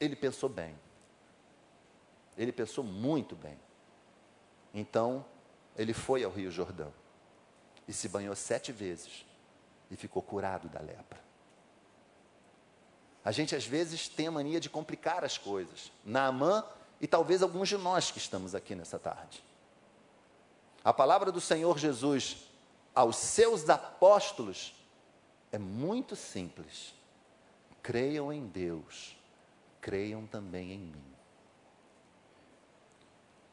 Ele 0.00 0.16
pensou 0.16 0.48
bem. 0.48 0.78
Ele 2.36 2.52
pensou 2.52 2.84
muito 2.84 3.36
bem. 3.36 3.58
Então, 4.78 5.24
ele 5.74 5.94
foi 5.94 6.22
ao 6.22 6.30
Rio 6.30 6.50
Jordão 6.50 6.92
e 7.88 7.94
se 7.94 8.10
banhou 8.10 8.36
sete 8.36 8.72
vezes 8.72 9.24
e 9.90 9.96
ficou 9.96 10.20
curado 10.20 10.68
da 10.68 10.80
lepra. 10.80 11.18
A 13.24 13.32
gente 13.32 13.56
às 13.56 13.64
vezes 13.66 14.06
tem 14.06 14.26
a 14.26 14.30
mania 14.30 14.60
de 14.60 14.68
complicar 14.68 15.24
as 15.24 15.38
coisas. 15.38 15.90
Naamã 16.04 16.62
e 17.00 17.06
talvez 17.06 17.42
alguns 17.42 17.70
de 17.70 17.78
nós 17.78 18.10
que 18.10 18.18
estamos 18.18 18.54
aqui 18.54 18.74
nessa 18.74 18.98
tarde. 18.98 19.42
A 20.84 20.92
palavra 20.92 21.32
do 21.32 21.40
Senhor 21.40 21.78
Jesus 21.78 22.44
aos 22.94 23.16
seus 23.16 23.70
apóstolos 23.70 24.74
é 25.50 25.58
muito 25.58 26.14
simples. 26.14 26.94
Creiam 27.82 28.30
em 28.30 28.46
Deus, 28.46 29.16
creiam 29.80 30.26
também 30.26 30.72
em 30.72 30.78
mim. 30.78 31.15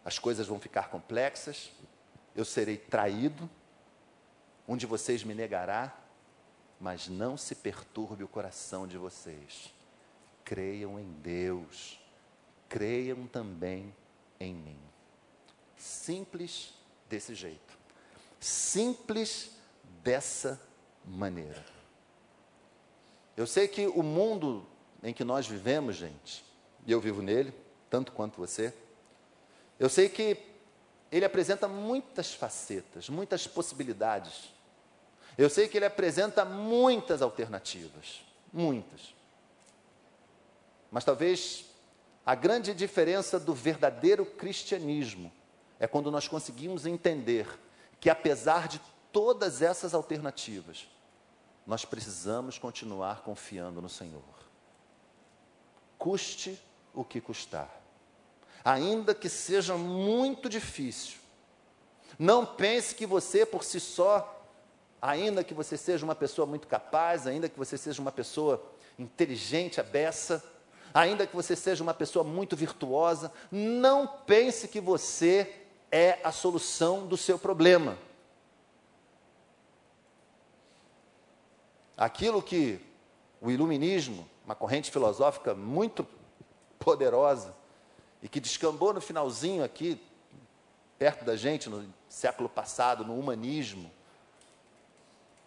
As 0.04 0.20
coisas 0.20 0.48
vão 0.48 0.60
ficar 0.60 0.90
complexas, 0.90 1.72
eu 2.36 2.44
serei 2.44 2.78
traído, 2.78 3.50
um 4.68 4.76
de 4.76 4.86
vocês 4.86 5.24
me 5.24 5.34
negará, 5.34 5.96
mas 6.80 7.08
não 7.08 7.38
se 7.38 7.56
perturbe 7.56 8.24
o 8.24 8.28
coração 8.28 8.88
de 8.88 8.98
vocês. 8.98 9.74
Creiam 10.44 11.00
em 11.00 11.12
Deus 11.22 12.04
creiam 12.74 13.28
também 13.28 13.94
em 14.40 14.56
mim. 14.56 14.80
Simples 15.78 16.74
desse 17.08 17.36
jeito. 17.36 17.78
Simples 18.40 19.52
dessa 20.04 20.60
maneira. 21.06 21.64
Eu 23.38 23.46
sei 23.46 23.68
que 23.68 23.86
o 23.86 24.02
mundo 24.02 24.66
em 25.04 25.14
que 25.14 25.24
nós 25.24 25.46
vivemos, 25.46 25.98
gente, 25.98 26.44
e 26.84 26.92
eu 26.92 27.00
vivo 27.00 27.22
nele, 27.22 27.54
tanto 27.92 28.12
quanto 28.12 28.38
você, 28.38 28.74
eu 29.80 29.90
sei 29.90 30.10
que 30.10 30.38
ele 31.12 31.26
apresenta 31.26 31.68
muitas 31.68 32.34
facetas, 32.34 33.10
muitas 33.10 33.46
possibilidades. 33.46 34.52
Eu 35.38 35.50
sei 35.50 35.68
que 35.68 35.78
ele 35.78 35.86
apresenta 35.86 36.44
muitas 36.44 37.22
alternativas, 37.22 38.24
muitas. 38.52 39.14
Mas 40.92 41.04
talvez 41.04 41.66
a 42.26 42.36
grande 42.36 42.74
diferença 42.74 43.40
do 43.40 43.54
verdadeiro 43.54 44.26
cristianismo 44.26 45.32
é 45.80 45.88
quando 45.88 46.10
nós 46.10 46.28
conseguimos 46.28 46.86
entender 46.86 47.48
que, 48.00 48.10
apesar 48.10 48.68
de 48.68 48.80
todas 49.12 49.62
essas 49.62 49.94
alternativas, 49.94 50.88
nós 51.66 51.86
precisamos 51.86 52.58
continuar 52.58 53.22
confiando 53.22 53.82
no 53.82 53.90
Senhor. 53.90 54.24
Custe 55.98 56.60
o 56.94 57.04
que 57.04 57.20
custar. 57.20 57.83
Ainda 58.64 59.14
que 59.14 59.28
seja 59.28 59.76
muito 59.76 60.48
difícil. 60.48 61.18
Não 62.18 62.46
pense 62.46 62.96
que 62.96 63.06
você 63.06 63.46
por 63.46 63.64
si 63.64 63.80
só, 63.80 64.48
ainda 65.02 65.44
que 65.44 65.54
você 65.54 65.76
seja 65.76 66.06
uma 66.06 66.16
pessoa 66.16 66.46
muito 66.46 66.68
capaz, 66.68 67.28
ainda 67.28 67.50
que 67.50 67.58
você 67.58 67.78
seja 67.78 68.02
uma 68.02 68.12
pessoa 68.12 68.64
inteligente, 68.98 69.82
abessa, 69.82 70.44
ainda 70.94 71.26
que 71.26 71.36
você 71.36 71.56
seja 71.56 71.84
uma 71.84 71.94
pessoa 71.94 72.24
muito 72.24 72.56
virtuosa, 72.56 73.32
não 73.52 74.08
pense 74.08 74.68
que 74.68 74.80
você 74.80 75.62
é 75.92 76.20
a 76.24 76.32
solução 76.32 77.06
do 77.06 77.18
seu 77.18 77.38
problema. 77.38 77.98
Aquilo 81.98 82.42
que 82.42 82.80
o 83.42 83.52
iluminismo, 83.52 84.28
uma 84.46 84.56
corrente 84.56 84.90
filosófica 84.90 85.54
muito 85.54 86.08
poderosa, 86.80 87.54
e 88.24 88.28
que 88.28 88.40
descambou 88.40 88.92
no 88.92 89.00
finalzinho 89.00 89.64
aqui, 89.64 90.02
perto 90.98 91.24
da 91.24 91.36
gente, 91.36 91.70
no 91.70 91.86
século 92.10 92.50
passado, 92.50 93.06
no 93.06 93.20
humanismo, 93.20 93.92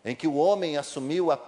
em 0.05 0.15
que 0.15 0.29
o 0.29 0.37
homem 0.37 0.77
assumiu 0.77 1.33
a, 1.33 1.41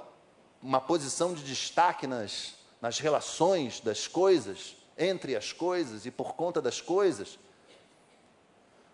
uma 0.60 0.80
posição 0.80 1.32
de 1.32 1.44
destaque 1.44 2.04
nas 2.08 2.58
nas 2.80 2.98
relações 2.98 3.80
das 3.80 4.06
coisas, 4.06 4.76
entre 4.96 5.36
as 5.36 5.52
coisas 5.52 6.06
e 6.06 6.10
por 6.10 6.34
conta 6.34 6.60
das 6.60 6.80
coisas. 6.80 7.38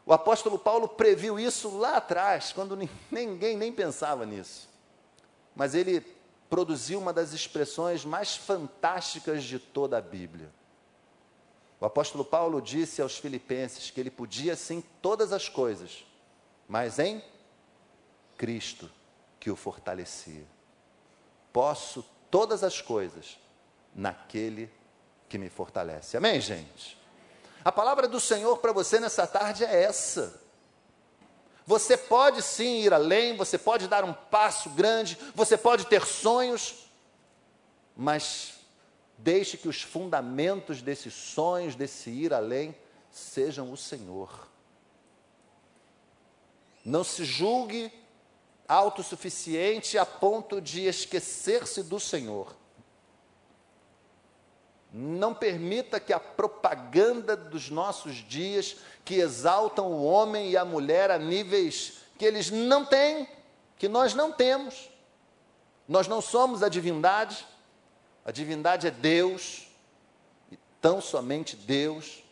O 0.07 0.13
apóstolo 0.13 0.59
Paulo 0.59 0.89
previu 0.89 1.39
isso 1.39 1.77
lá 1.79 1.97
atrás, 1.97 2.53
quando 2.53 2.79
ninguém 3.11 3.57
nem 3.57 3.73
pensava 3.73 4.27
nisso. 4.27 4.69
Mas 5.55 5.75
ele 5.75 6.01
produziu 6.51 6.99
uma 6.99 7.13
das 7.13 7.33
expressões 7.33 8.05
mais 8.05 8.37
fantásticas 8.37 9.45
de 9.45 9.59
toda 9.59 9.99
a 9.99 10.01
Bíblia. 10.03 10.51
O 11.81 11.87
apóstolo 11.87 12.25
Paulo 12.25 12.61
disse 12.63 13.03
aos 13.03 13.19
filipenses 13.19 13.91
que 13.91 14.01
ele 14.01 14.11
podia 14.11 14.57
sim 14.57 14.83
todas 15.03 15.33
as 15.33 15.49
coisas, 15.49 16.05
mas 16.69 16.99
em 16.99 17.23
Cristo 18.37 18.91
que 19.39 19.51
o 19.51 19.57
fortalecia. 19.57 20.47
Posso 21.53 22.05
todas 22.31 22.65
as 22.65 22.81
coisas 22.81 23.39
naquele 23.95 24.71
que 25.29 25.39
me 25.39 25.49
fortalece. 25.49 26.17
Amém, 26.17 26.41
gente? 26.41 26.99
A 27.65 27.73
palavra 27.73 28.07
do 28.07 28.21
Senhor 28.21 28.59
para 28.59 28.73
você 28.73 29.01
nessa 29.01 29.27
tarde 29.27 29.65
é 29.65 29.83
essa. 29.85 30.41
Você 31.67 31.97
pode 31.97 32.43
sim 32.43 32.83
ir 32.83 32.93
além, 32.93 33.37
você 33.37 33.57
pode 33.57 33.89
dar 33.89 34.05
um 34.05 34.13
passo 34.13 34.69
grande, 34.71 35.19
você 35.35 35.57
pode 35.57 35.87
ter 35.87 36.05
sonhos, 36.05 36.91
mas 37.97 38.55
deixe 39.19 39.57
que 39.57 39.69
os 39.69 39.83
fundamentos 39.83 40.83
desses 40.83 41.15
sonhos, 41.15 41.75
desse 41.75 42.11
ir 42.11 42.33
além, 42.33 42.75
sejam 43.11 43.73
o 43.73 43.77
Senhor. 43.77 44.49
Não 46.85 47.03
se 47.03 47.25
julgue 47.25 47.93
autossuficiente 48.69 49.97
a 49.97 50.05
ponto 50.05 50.61
de 50.61 50.87
esquecer-se 50.87 51.83
do 51.83 52.01
Senhor. 52.01 52.55
Não 54.93 55.35
permita 55.35 55.99
que 55.99 56.13
a 56.13 56.21
propaganda 56.21 57.37
dos 57.37 57.69
nossos 57.69 58.17
dias, 58.17 58.77
que 59.05 59.17
exaltam 59.17 59.91
o 59.91 60.05
homem 60.05 60.51
e 60.51 60.57
a 60.57 60.65
mulher 60.65 61.11
a 61.11 61.19
níveis 61.19 62.05
que 62.17 62.25
eles 62.25 62.51
não 62.51 62.85
têm, 62.85 63.29
que 63.77 63.89
nós 63.89 64.15
não 64.15 64.33
temos. 64.33 64.89
Nós 65.89 66.07
não 66.07 66.21
somos 66.21 66.63
a 66.63 66.69
divindade, 66.69 67.47
a 68.25 68.31
divindade 68.31 68.87
é 68.87 68.91
Deus, 68.91 69.67
e 70.51 70.59
tão 70.81 71.01
somente 71.01 71.57
Deus. 71.57 72.23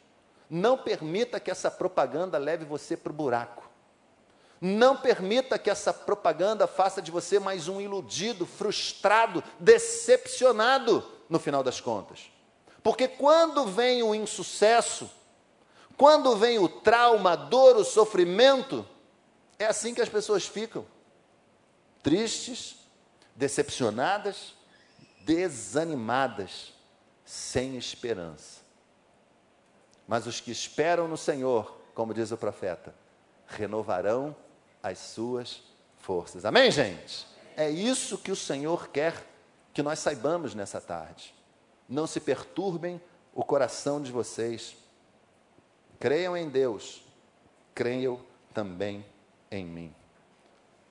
Não 0.49 0.79
permita 0.79 1.39
que 1.39 1.51
essa 1.51 1.71
propaganda 1.71 2.39
leve 2.39 2.65
você 2.65 2.97
para 2.97 3.11
o 3.11 3.15
buraco. 3.15 3.71
Não 4.61 4.97
permita 4.97 5.59
que 5.59 5.69
essa 5.69 5.93
propaganda 5.93 6.67
faça 6.67 7.03
de 7.03 7.11
você 7.11 7.39
mais 7.39 7.69
um 7.69 7.81
iludido, 7.81 8.47
frustrado, 8.47 9.43
decepcionado 9.59 11.05
no 11.29 11.39
final 11.39 11.63
das 11.63 11.81
contas. 11.81 12.31
Porque 12.83 13.09
quando 13.09 13.67
vem 13.67 14.03
o 14.03 14.15
insucesso, 14.15 15.11
quando 15.97 16.37
vem 16.37 16.59
o 16.59 16.69
trauma, 16.69 17.33
a 17.33 17.37
dor, 17.37 17.77
o 17.77 17.85
sofrimento, 17.85 18.87
é 19.59 19.67
assim 19.67 19.95
que 19.95 20.01
as 20.01 20.09
pessoas 20.09 20.47
ficam: 20.47 20.87
tristes, 22.03 22.77
decepcionadas, 23.35 24.55
desanimadas, 25.25 26.73
sem 27.25 27.77
esperança. 27.77 28.61
Mas 30.07 30.27
os 30.27 30.41
que 30.41 30.51
esperam 30.51 31.09
no 31.09 31.17
Senhor, 31.17 31.79
como 31.95 32.13
diz 32.13 32.33
o 32.33 32.37
profeta, 32.37 32.95
renovarão 33.47 34.35
as 34.83 34.99
suas 34.99 35.63
forças. 35.99 36.45
Amém, 36.45 36.71
gente? 36.71 37.27
É 37.57 37.71
isso 37.71 38.19
que 38.19 38.33
o 38.33 38.37
Senhor 38.37 38.89
quer 38.89 39.27
que 39.73 39.83
nós 39.83 39.99
saibamos 39.99 40.55
nessa 40.55 40.81
tarde 40.81 41.35
não 41.93 42.07
se 42.07 42.21
perturbem 42.21 43.01
o 43.35 43.45
coração 43.45 44.01
de 44.01 44.11
vocês. 44.11 44.75
Creiam 46.01 46.37
em 46.37 46.49
Deus, 46.49 47.05
creiam 47.75 48.21
também 48.53 49.05
em 49.51 49.65
mim. 49.65 49.95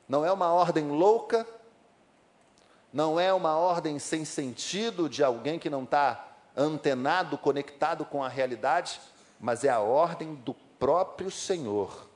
Não 0.07 0.23
é 0.23 0.31
uma 0.31 0.53
ordem 0.53 0.89
louca, 0.89 1.47
não 2.91 3.19
é 3.19 3.33
uma 3.33 3.55
ordem 3.55 3.97
sem 3.99 4.25
sentido 4.25 5.07
de 5.07 5.23
alguém 5.23 5.57
que 5.57 5.69
não 5.69 5.83
está 5.83 6.27
antenado, 6.55 7.37
conectado 7.37 8.03
com 8.03 8.23
a 8.23 8.27
realidade, 8.27 8.99
mas 9.39 9.63
é 9.63 9.69
a 9.69 9.79
ordem 9.79 10.35
do 10.35 10.53
próprio 10.53 11.31
Senhor. 11.31 12.09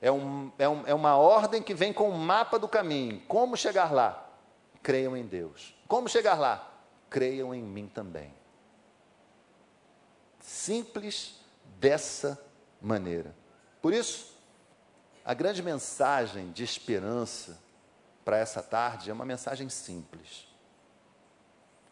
É, 0.00 0.10
um, 0.10 0.50
é, 0.58 0.68
um, 0.68 0.86
é 0.86 0.94
uma 0.94 1.16
ordem 1.16 1.62
que 1.62 1.74
vem 1.74 1.92
com 1.92 2.08
o 2.08 2.18
mapa 2.18 2.58
do 2.58 2.68
caminho. 2.68 3.20
Como 3.26 3.56
chegar 3.56 3.92
lá? 3.92 4.28
Creiam 4.82 5.16
em 5.16 5.24
Deus. 5.24 5.74
Como 5.88 6.08
chegar 6.08 6.38
lá? 6.38 6.70
Creiam 7.08 7.54
em 7.54 7.62
mim 7.62 7.86
também. 7.86 8.32
Simples 10.40 11.40
dessa 11.78 12.38
maneira. 12.80 13.34
Por 13.80 13.92
isso, 13.92 14.34
a 15.24 15.32
grande 15.32 15.62
mensagem 15.62 16.50
de 16.52 16.62
esperança 16.62 17.58
para 18.24 18.38
essa 18.38 18.62
tarde 18.62 19.10
é 19.10 19.12
uma 19.12 19.24
mensagem 19.24 19.68
simples. 19.68 20.46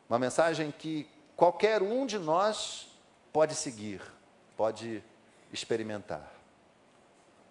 Uma 0.09 0.19
mensagem 0.19 0.71
que 0.71 1.09
qualquer 1.37 1.83
um 1.83 2.07
de 2.07 2.19
nós 2.19 2.89
pode 3.33 3.55
seguir, 3.55 4.01
pode 4.57 5.03
experimentar. 5.53 6.33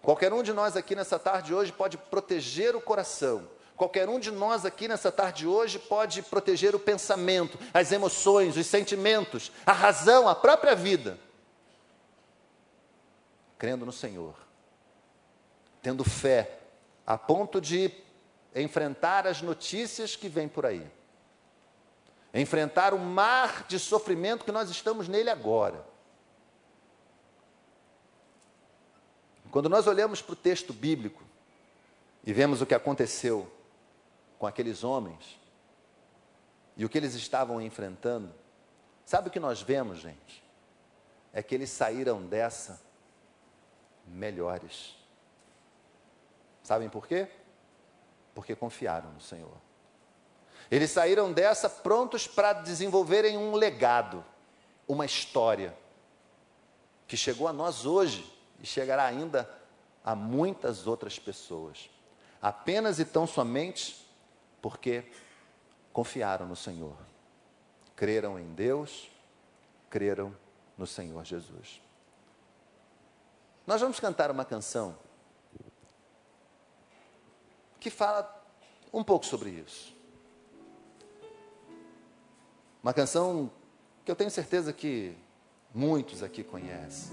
Qualquer 0.00 0.32
um 0.32 0.42
de 0.42 0.52
nós 0.52 0.76
aqui 0.76 0.96
nessa 0.96 1.18
tarde 1.18 1.54
hoje 1.54 1.72
pode 1.72 1.96
proteger 1.96 2.74
o 2.74 2.80
coração. 2.80 3.48
Qualquer 3.76 4.08
um 4.08 4.18
de 4.18 4.30
nós 4.30 4.64
aqui 4.64 4.86
nessa 4.88 5.10
tarde 5.10 5.46
hoje 5.46 5.78
pode 5.78 6.22
proteger 6.22 6.74
o 6.74 6.80
pensamento, 6.80 7.58
as 7.72 7.92
emoções, 7.92 8.56
os 8.56 8.66
sentimentos, 8.66 9.50
a 9.64 9.72
razão, 9.72 10.28
a 10.28 10.34
própria 10.34 10.74
vida. 10.74 11.18
Crendo 13.58 13.86
no 13.86 13.92
Senhor 13.92 14.42
tendo 15.82 16.04
fé, 16.04 16.60
a 17.04 17.18
ponto 17.18 17.60
de 17.60 17.90
enfrentar 18.54 19.26
as 19.26 19.40
notícias 19.40 20.16
que 20.16 20.28
vêm 20.28 20.48
por 20.48 20.66
aí. 20.66 20.86
Enfrentar 22.34 22.94
o 22.94 22.98
mar 22.98 23.66
de 23.66 23.78
sofrimento 23.78 24.44
que 24.44 24.52
nós 24.52 24.70
estamos 24.70 25.08
nele 25.08 25.30
agora. 25.30 25.84
Quando 29.50 29.68
nós 29.68 29.86
olhamos 29.86 30.22
para 30.22 30.32
o 30.32 30.36
texto 30.36 30.72
bíblico 30.72 31.22
e 32.24 32.32
vemos 32.32 32.62
o 32.62 32.66
que 32.66 32.74
aconteceu 32.74 33.52
com 34.38 34.46
aqueles 34.46 34.82
homens 34.82 35.38
e 36.74 36.84
o 36.86 36.88
que 36.88 36.96
eles 36.96 37.14
estavam 37.14 37.60
enfrentando, 37.60 38.32
sabe 39.04 39.28
o 39.28 39.30
que 39.30 39.38
nós 39.38 39.60
vemos, 39.60 39.98
gente? 39.98 40.42
É 41.34 41.42
que 41.42 41.54
eles 41.54 41.68
saíram 41.68 42.26
dessa 42.26 42.80
melhores. 44.06 44.96
Sabem 46.62 46.88
por 46.88 47.06
quê? 47.06 47.28
Porque 48.34 48.54
confiaram 48.54 49.10
no 49.12 49.20
Senhor. 49.20 49.56
Eles 50.70 50.90
saíram 50.90 51.32
dessa 51.32 51.68
prontos 51.68 52.26
para 52.26 52.54
desenvolverem 52.54 53.36
um 53.36 53.54
legado, 53.54 54.24
uma 54.88 55.04
história, 55.04 55.76
que 57.06 57.16
chegou 57.16 57.46
a 57.46 57.52
nós 57.52 57.84
hoje 57.84 58.30
e 58.58 58.66
chegará 58.66 59.04
ainda 59.04 59.48
a 60.04 60.14
muitas 60.14 60.86
outras 60.86 61.18
pessoas. 61.18 61.90
Apenas 62.40 62.98
e 62.98 63.04
tão 63.04 63.26
somente 63.26 64.08
porque 64.62 65.04
confiaram 65.92 66.46
no 66.46 66.56
Senhor, 66.56 66.96
creram 67.94 68.38
em 68.38 68.54
Deus, 68.54 69.10
creram 69.90 70.34
no 70.78 70.86
Senhor 70.86 71.22
Jesus. 71.24 71.82
Nós 73.66 73.80
vamos 73.80 74.00
cantar 74.00 74.30
uma 74.30 74.44
canção 74.44 74.96
que 77.82 77.90
fala 77.90 78.40
um 78.92 79.02
pouco 79.02 79.26
sobre 79.26 79.50
isso. 79.50 79.92
Uma 82.80 82.94
canção 82.94 83.50
que 84.04 84.10
eu 84.10 84.14
tenho 84.14 84.30
certeza 84.30 84.72
que 84.72 85.16
muitos 85.74 86.22
aqui 86.22 86.44
conhecem. 86.44 87.12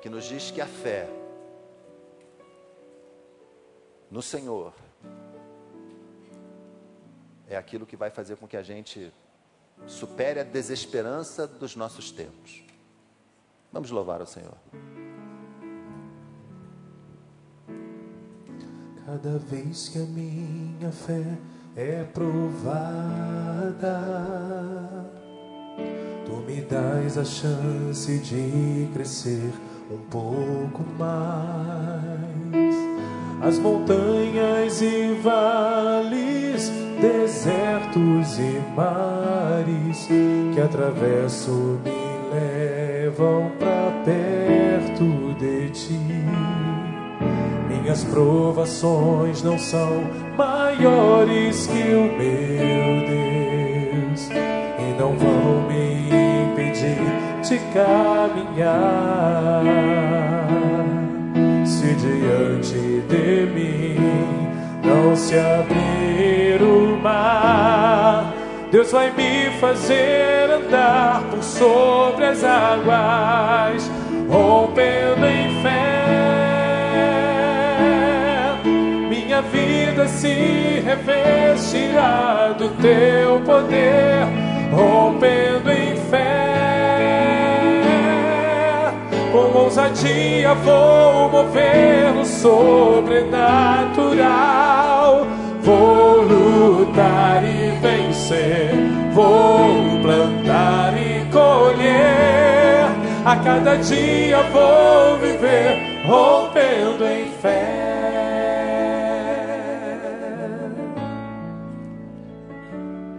Que 0.00 0.08
nos 0.08 0.24
diz 0.24 0.50
que 0.50 0.62
a 0.62 0.66
fé 0.66 1.06
no 4.10 4.22
Senhor 4.22 4.72
é 7.46 7.56
aquilo 7.56 7.84
que 7.84 7.96
vai 7.96 8.10
fazer 8.10 8.36
com 8.36 8.48
que 8.48 8.56
a 8.56 8.62
gente 8.62 9.12
supere 9.86 10.40
a 10.40 10.44
desesperança 10.44 11.46
dos 11.46 11.76
nossos 11.76 12.10
tempos. 12.10 12.64
Vamos 13.70 13.90
louvar 13.90 14.22
o 14.22 14.26
Senhor. 14.26 14.56
Cada 19.12 19.38
vez 19.38 19.88
que 19.88 19.98
a 19.98 20.02
minha 20.02 20.92
fé 20.92 21.24
é 21.74 22.04
provada, 22.14 22.70
tu 26.24 26.36
me 26.46 26.60
dás 26.60 27.18
a 27.18 27.24
chance 27.24 28.18
de 28.18 28.88
crescer 28.92 29.50
um 29.90 29.98
pouco 30.08 30.84
mais. 30.96 32.76
As 33.42 33.58
montanhas 33.58 34.80
e 34.80 35.18
vales, 35.20 36.70
desertos 37.00 38.38
e 38.38 38.62
mares 38.76 40.06
que 40.54 40.60
atravesso 40.60 41.80
me 41.84 41.90
levam 42.32 43.50
para 43.58 43.90
perto 44.04 45.34
de 45.36 45.68
ti 45.70 46.39
minhas 47.90 48.04
provações 48.04 49.42
não 49.42 49.58
são 49.58 50.04
maiores 50.36 51.66
que 51.66 51.92
o 51.92 52.04
meu 52.16 53.00
Deus 53.08 54.30
e 54.30 54.94
não 54.96 55.16
vão 55.16 55.62
me 55.66 56.08
impedir 56.44 57.00
de 57.42 57.58
caminhar. 57.74 59.64
Se 61.66 61.94
diante 61.96 63.02
de 63.08 63.46
mim 63.52 63.96
não 64.84 65.16
se 65.16 65.34
abrir 65.36 66.62
o 66.62 66.96
mar, 66.96 68.32
Deus 68.70 68.92
vai 68.92 69.10
me 69.10 69.50
fazer 69.58 70.48
andar 70.48 71.24
por 71.28 71.42
sobre 71.42 72.26
as 72.26 72.44
águas, 72.44 73.90
rompendo 74.28 75.26
em 75.26 75.39
se 80.20 80.82
revestirá 80.84 82.54
do 82.58 82.68
teu 82.82 83.40
poder, 83.40 84.26
rompendo 84.70 85.72
em 85.72 85.96
fé. 86.10 86.50
Com 89.32 89.58
ousadia 89.58 90.52
vou 90.56 91.30
mover 91.30 92.12
no 92.12 92.26
sobrenatural. 92.26 95.26
Vou 95.62 96.20
lutar 96.22 97.42
e 97.42 97.70
vencer, 97.80 98.74
vou 99.14 100.02
plantar 100.02 100.92
e 100.98 101.24
colher. 101.32 102.90
A 103.24 103.36
cada 103.36 103.76
dia 103.76 104.42
vou 104.52 105.16
viver 105.16 106.02
rompendo 106.06 107.06
em 107.06 107.30
fé. 107.40 107.99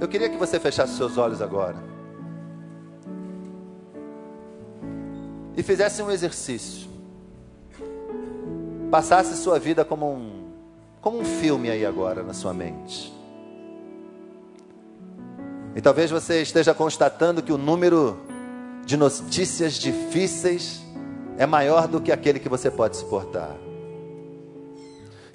Eu 0.02 0.08
queria 0.08 0.28
que 0.28 0.36
você 0.36 0.60
fechasse 0.60 0.98
seus 0.98 1.16
olhos 1.16 1.44
agora. 1.44 1.76
E 5.56 5.62
fizesse 5.62 6.02
um 6.02 6.10
exercício. 6.10 6.90
Passasse 8.90 9.38
sua 9.38 9.60
vida 9.60 9.86
como 9.86 10.12
um 10.12 10.42
como 11.00 11.20
um 11.20 11.26
filme 11.26 11.70
aí 11.70 11.86
agora 11.86 12.24
na 12.24 12.34
sua 12.34 12.52
mente. 12.52 13.14
E 15.76 15.82
talvez 15.82 16.10
você 16.10 16.42
esteja 16.42 16.74
constatando 16.74 17.44
que 17.44 17.52
o 17.52 17.58
número 17.58 18.20
de 18.86 18.98
notícias 18.98 19.74
difíceis 19.74 20.82
é 21.38 21.46
maior 21.46 21.88
do 21.88 22.02
que 22.02 22.12
aquele 22.12 22.40
que 22.40 22.50
você 22.50 22.72
pode 22.72 22.98
suportar. 22.98 23.56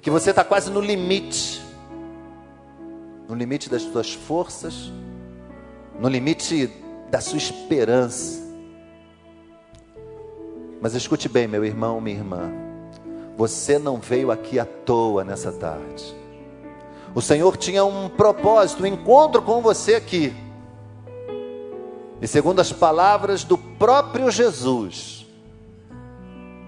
Que 0.01 0.09
você 0.09 0.29
está 0.31 0.43
quase 0.43 0.69
no 0.69 0.81
limite 0.81 1.66
no 3.27 3.35
limite 3.35 3.69
das 3.69 3.81
suas 3.81 4.13
forças, 4.13 4.91
no 5.99 6.07
limite 6.07 6.71
da 7.09 7.19
sua 7.19 7.37
esperança. 7.37 8.41
Mas 10.81 10.93
escute 10.93 11.27
bem, 11.27 11.47
meu 11.47 11.65
irmão, 11.65 11.99
minha 11.99 12.17
irmã, 12.17 12.51
você 13.35 13.77
não 13.77 13.97
veio 13.97 14.31
aqui 14.31 14.59
à 14.59 14.65
toa 14.65 15.23
nessa 15.23 15.51
tarde. 15.51 16.15
O 17.13 17.21
Senhor 17.21 17.57
tinha 17.57 17.83
um 17.83 18.07
propósito, 18.07 18.83
um 18.83 18.85
encontro 18.85 19.41
com 19.41 19.61
você 19.61 19.95
aqui. 19.95 20.33
E 22.21 22.27
segundo 22.27 22.59
as 22.59 22.71
palavras 22.71 23.43
do 23.43 23.57
próprio 23.57 24.31
Jesus, 24.31 25.25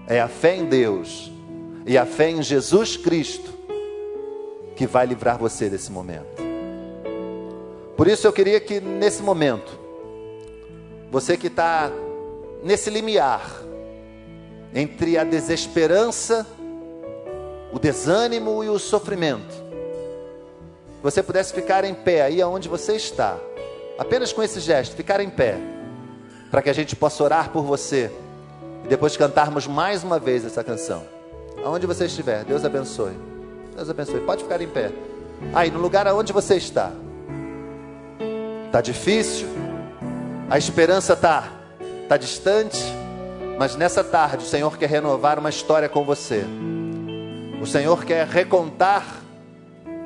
é 0.06 0.20
a 0.20 0.28
fé 0.28 0.56
em 0.56 0.64
Deus 0.64 1.30
e 1.86 1.96
a 1.96 2.04
fé 2.04 2.30
em 2.30 2.42
Jesus 2.42 2.96
Cristo 2.96 3.50
que 4.76 4.86
vai 4.86 5.06
livrar 5.06 5.38
você 5.38 5.68
desse 5.68 5.90
momento. 5.92 6.49
Por 8.00 8.08
isso 8.08 8.26
eu 8.26 8.32
queria 8.32 8.58
que 8.58 8.80
nesse 8.80 9.22
momento, 9.22 9.78
você 11.10 11.36
que 11.36 11.48
está 11.48 11.92
nesse 12.64 12.88
limiar 12.88 13.46
entre 14.74 15.18
a 15.18 15.22
desesperança, 15.22 16.46
o 17.70 17.78
desânimo 17.78 18.64
e 18.64 18.70
o 18.70 18.78
sofrimento, 18.78 19.54
você 21.02 21.22
pudesse 21.22 21.52
ficar 21.52 21.84
em 21.84 21.92
pé 21.92 22.22
aí 22.22 22.40
aonde 22.40 22.70
você 22.70 22.94
está, 22.94 23.36
apenas 23.98 24.32
com 24.32 24.42
esse 24.42 24.60
gesto, 24.60 24.96
ficar 24.96 25.20
em 25.20 25.28
pé, 25.28 25.58
para 26.50 26.62
que 26.62 26.70
a 26.70 26.74
gente 26.74 26.96
possa 26.96 27.22
orar 27.22 27.50
por 27.50 27.64
você 27.64 28.10
e 28.82 28.88
depois 28.88 29.14
cantarmos 29.14 29.66
mais 29.66 30.02
uma 30.02 30.18
vez 30.18 30.42
essa 30.46 30.64
canção. 30.64 31.04
Aonde 31.62 31.86
você 31.86 32.06
estiver, 32.06 32.44
Deus 32.44 32.64
abençoe. 32.64 33.12
Deus 33.76 33.90
abençoe. 33.90 34.20
Pode 34.20 34.42
ficar 34.42 34.62
em 34.62 34.68
pé. 34.68 34.90
Aí, 35.52 35.70
no 35.70 35.78
lugar 35.78 36.06
aonde 36.06 36.32
você 36.32 36.56
está. 36.56 36.94
Está 38.70 38.80
difícil, 38.80 39.48
a 40.48 40.56
esperança 40.56 41.14
está 41.14 41.48
tá 42.08 42.16
distante, 42.16 42.80
mas 43.58 43.74
nessa 43.74 44.04
tarde 44.04 44.44
o 44.44 44.46
Senhor 44.46 44.78
quer 44.78 44.88
renovar 44.88 45.40
uma 45.40 45.48
história 45.48 45.88
com 45.88 46.04
você. 46.04 46.44
O 47.60 47.66
Senhor 47.66 48.04
quer 48.04 48.24
recontar 48.28 49.04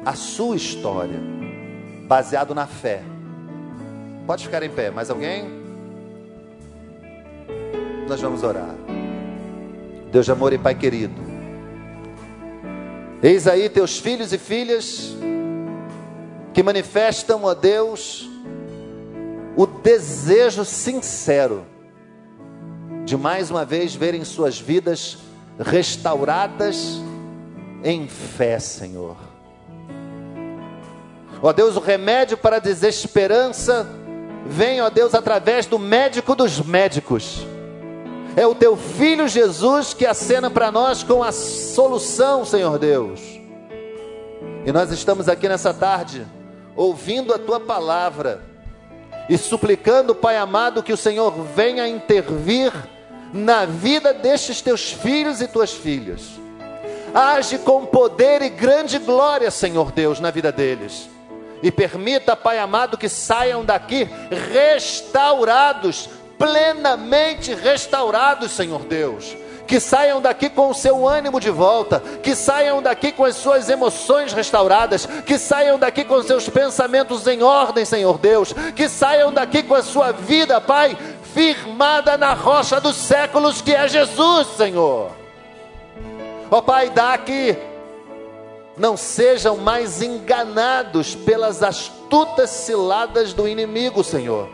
a 0.03 0.15
sua 0.15 0.57
história, 0.57 1.21
baseado 2.09 2.55
na 2.55 2.67
fé. 2.67 3.03
Pode 4.27 4.47
ficar 4.47 4.63
em 4.63 4.71
pé, 4.71 4.91
mais 4.91 5.11
alguém? 5.11 5.45
Nós 8.09 8.19
vamos 8.19 8.43
orar. 8.43 8.75
Deus 10.11 10.25
de 10.25 10.33
amor 10.33 10.55
e 10.55 10.59
Pai 10.59 10.75
querido, 10.75 11.21
eis 13.23 13.47
aí 13.47 13.69
teus 13.69 13.99
filhos 13.99 14.33
e 14.33 14.39
filhas 14.39 15.15
que 16.55 16.63
manifestam, 16.63 17.45
ó 17.45 17.53
Deus, 17.53 18.31
o 19.57 19.67
desejo 19.67 20.65
sincero 20.65 21.65
de 23.05 23.17
mais 23.17 23.51
uma 23.51 23.65
vez 23.65 23.95
verem 23.95 24.25
suas 24.25 24.59
vidas 24.59 25.19
restauradas 25.59 26.99
em 27.83 28.09
fé, 28.09 28.59
Senhor. 28.59 29.17
Ó 31.43 31.53
Deus, 31.53 31.77
o 31.77 31.81
remédio 31.81 32.39
para 32.39 32.57
a 32.57 32.61
desesperança 32.61 33.87
vem, 34.47 34.81
ó 34.81 34.89
Deus, 34.89 35.15
através 35.15 35.67
do 35.67 35.79
médico 35.79 36.35
dos 36.35 36.61
médicos. 36.61 37.47
É 38.37 38.47
o 38.47 38.55
teu 38.55 38.77
filho 38.77 39.29
Jesus 39.29 39.95
que 39.95 40.07
acena 40.07 40.51
para 40.51 40.73
nós 40.73 41.03
com 41.03 41.23
a 41.23 41.31
solução, 41.31 42.45
Senhor 42.45 42.79
Deus. 42.79 43.21
E 44.67 44.73
nós 44.73 44.91
estamos 44.91 45.29
aqui 45.29 45.49
nessa 45.49 45.75
tarde 45.75 46.27
ouvindo 46.75 47.33
a 47.33 47.39
tua 47.39 47.61
palavra 47.61 48.54
e 49.29 49.39
suplicando, 49.39 50.15
Pai 50.15 50.37
amado, 50.37 50.83
que 50.83 50.93
o 50.93 50.97
Senhor 50.97 51.33
venha 51.55 51.89
intervir 51.89 52.73
na 53.33 53.65
vida 53.65 54.13
destes 54.13 54.61
teus 54.61 54.93
filhos 54.93 55.41
e 55.41 55.49
tuas 55.49 55.73
filhas. 55.73 56.23
Age 57.15 57.59
com 57.59 57.87
poder 57.87 58.43
e 58.43 58.49
grande 58.49 58.99
glória, 58.99 59.51
Senhor 59.51 59.93
Deus, 59.93 60.21
na 60.21 60.31
vida 60.31 60.51
deles. 60.51 61.09
E 61.63 61.71
permita, 61.71 62.37
Pai 62.37 62.59
amado, 62.59 62.99
que 62.99 63.09
saiam 63.09 63.65
daqui 63.65 64.09
restaurados, 64.53 66.09
plenamente 66.37 67.55
restaurados, 67.55 68.51
Senhor 68.53 68.83
Deus 68.83 69.44
que 69.67 69.81
saiam 69.81 70.21
daqui 70.21 70.49
com 70.49 70.71
o 70.71 70.75
seu 70.75 71.07
ânimo 71.07 71.41
de 71.41 71.51
volta, 71.51 72.01
que 72.23 72.35
saiam 72.35 72.83
daqui 72.83 73.13
com 73.13 73.25
as 73.25 73.37
suas 73.37 73.69
emoções 73.69 74.33
restauradas, 74.33 75.07
que 75.27 75.39
saiam 75.39 75.79
daqui 75.79 76.05
com 76.05 76.23
seus 76.23 76.49
pensamentos 76.49 77.27
em 77.27 77.43
ordem, 77.43 77.85
Senhor 77.85 78.19
Deus, 78.19 78.55
que 78.75 78.89
saiam 78.89 79.33
daqui 79.33 79.63
com 79.63 79.75
a 79.75 79.83
sua 79.83 80.13
vida, 80.13 80.61
Pai, 80.61 80.97
firmada 81.35 82.17
na 82.17 82.33
rocha 82.33 82.81
dos 82.81 82.97
séculos 82.97 83.61
que 83.61 83.75
é 83.75 83.89
Jesus, 83.89 84.49
Senhor. 84.57 85.11
Ó 86.51 86.59
oh, 86.59 86.63
Pai, 86.63 86.91
dá 86.91 87.17
que 87.19 87.57
não 88.77 88.97
sejam 88.97 89.57
mais 89.57 90.03
enganados 90.03 91.15
pelas 91.15 91.63
astutas 91.63 92.51
ciladas 92.51 93.33
do 93.33 93.49
inimigo, 93.49 94.05
Senhor 94.05 94.54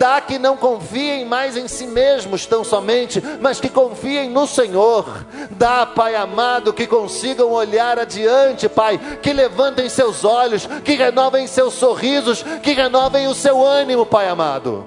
Dá 0.00 0.18
que 0.18 0.38
não 0.38 0.56
confiem 0.56 1.26
mais 1.26 1.58
em 1.58 1.68
si 1.68 1.86
mesmos 1.86 2.46
tão 2.46 2.64
somente, 2.64 3.22
mas 3.38 3.60
que 3.60 3.68
confiem 3.68 4.30
no 4.30 4.46
Senhor. 4.46 5.26
Dá, 5.50 5.84
Pai 5.84 6.14
amado, 6.14 6.72
que 6.72 6.86
consigam 6.86 7.50
olhar 7.50 7.98
adiante, 7.98 8.66
Pai, 8.66 8.98
que 9.20 9.30
levantem 9.30 9.90
seus 9.90 10.24
olhos, 10.24 10.66
que 10.82 10.94
renovem 10.94 11.46
seus 11.46 11.74
sorrisos, 11.74 12.42
que 12.62 12.72
renovem 12.72 13.28
o 13.28 13.34
seu 13.34 13.62
ânimo, 13.62 14.06
Pai 14.06 14.26
amado. 14.26 14.86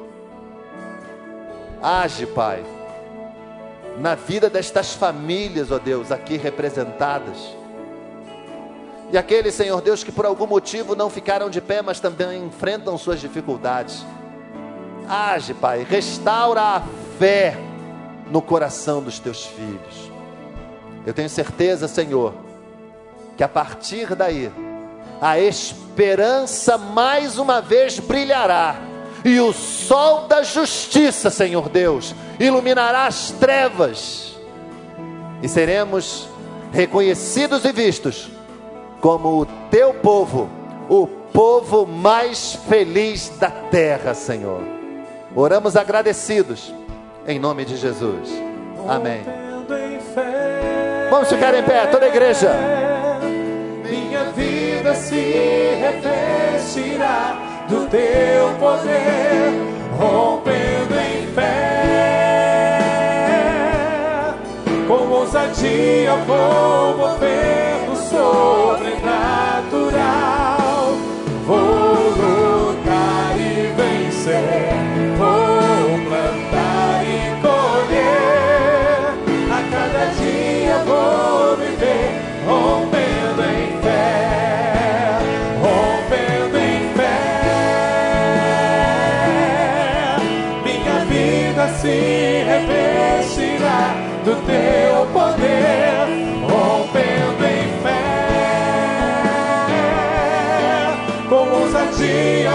Age, 1.80 2.26
Pai, 2.26 2.66
na 4.00 4.16
vida 4.16 4.50
destas 4.50 4.96
famílias, 4.96 5.72
ó 5.72 5.78
Deus, 5.78 6.12
aqui 6.12 6.38
representadas. 6.38 7.38
E 9.12 9.18
aqueles, 9.18 9.54
Senhor 9.54 9.80
Deus, 9.80 10.04
que 10.04 10.12
por 10.12 10.26
algum 10.26 10.48
motivo 10.48 10.96
não 10.96 11.08
ficaram 11.08 11.52
de 11.52 11.62
pé, 11.62 11.84
mas 11.84 12.00
também 12.00 12.44
enfrentam 12.44 12.98
suas 12.98 13.22
dificuldades. 13.22 14.04
Age, 15.08 15.54
Pai, 15.54 15.86
restaura 15.90 16.62
a 16.62 16.84
fé 17.18 17.58
no 18.30 18.42
coração 18.42 19.02
dos 19.02 19.20
teus 19.20 19.46
filhos. 19.46 20.12
Eu 21.06 21.14
tenho 21.14 21.30
certeza, 21.30 21.88
Senhor, 21.88 22.34
que 23.38 23.44
a 23.44 23.48
partir 23.48 24.16
daí, 24.16 24.52
a 25.22 25.40
esperança 25.40 26.78
mais 26.78 27.38
uma 27.38 27.62
vez 27.62 28.00
brilhará, 28.00 28.76
e 29.26 29.40
o 29.40 29.54
sol 29.54 30.28
da 30.28 30.44
justiça, 30.44 31.30
Senhor 31.30 31.70
Deus, 31.70 32.14
iluminará 32.40 33.06
as 33.06 33.32
trevas, 33.32 34.38
e 35.42 35.48
seremos 35.48 36.28
reconhecidos 36.72 37.64
e 37.66 37.72
vistos 37.72 38.30
como 39.00 39.42
o 39.42 39.46
teu 39.70 39.94
povo, 39.94 40.50
o 40.90 41.06
povo 41.06 41.86
mais 41.86 42.54
feliz 42.70 43.30
da 43.38 43.50
terra, 43.50 44.14
Senhor. 44.14 44.83
Oramos 45.36 45.76
agradecidos, 45.76 46.72
em 47.26 47.40
nome 47.40 47.66
de 47.66 47.76
Jesus. 47.76 48.30
Amém. 48.88 49.24
Vamos 51.10 51.28
ficar 51.28 51.56
em 51.56 51.64
pé, 51.64 51.88
toda 51.88 52.06
a 52.06 52.10
igreja. 52.10 52.52
Minha 53.90 54.26
vida 54.26 54.94
se 54.94 55.16
revestirá 55.16 57.36
do 57.68 57.88
teu 57.88 58.50
poder, 58.60 59.54
rompendo 59.98 61.00
em 61.00 61.26
fé. 61.34 61.80
Com 64.88 65.10
ousadia 65.10 66.14
vou 66.28 66.98
mover 66.98 67.90
no 67.90 67.96
sobrenatural. 67.96 69.53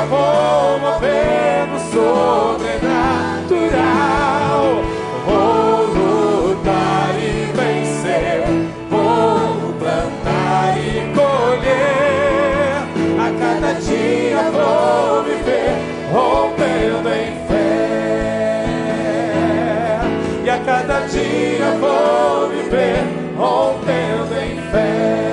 vou 0.06 0.78
mover 0.78 1.66
no 1.66 1.80
sobrenatural. 1.90 4.84
Vou 5.26 5.86
lutar 5.86 7.14
e 7.18 7.50
vencer, 7.56 8.44
vou 8.90 9.72
plantar 9.78 10.78
e 10.78 11.12
colher. 11.14 12.84
A 13.18 13.30
cada 13.38 13.72
dia 13.80 14.50
vou 14.52 15.24
viver, 15.24 15.72
rompendo 16.12 17.08
em 17.08 17.32
fé. 17.48 18.64
E 20.44 20.50
a 20.50 20.58
cada 20.58 21.00
dia 21.06 21.70
vou 21.80 22.48
viver, 22.48 23.02
rompendo 23.36 24.34
em 24.40 24.60
fé. 24.70 25.27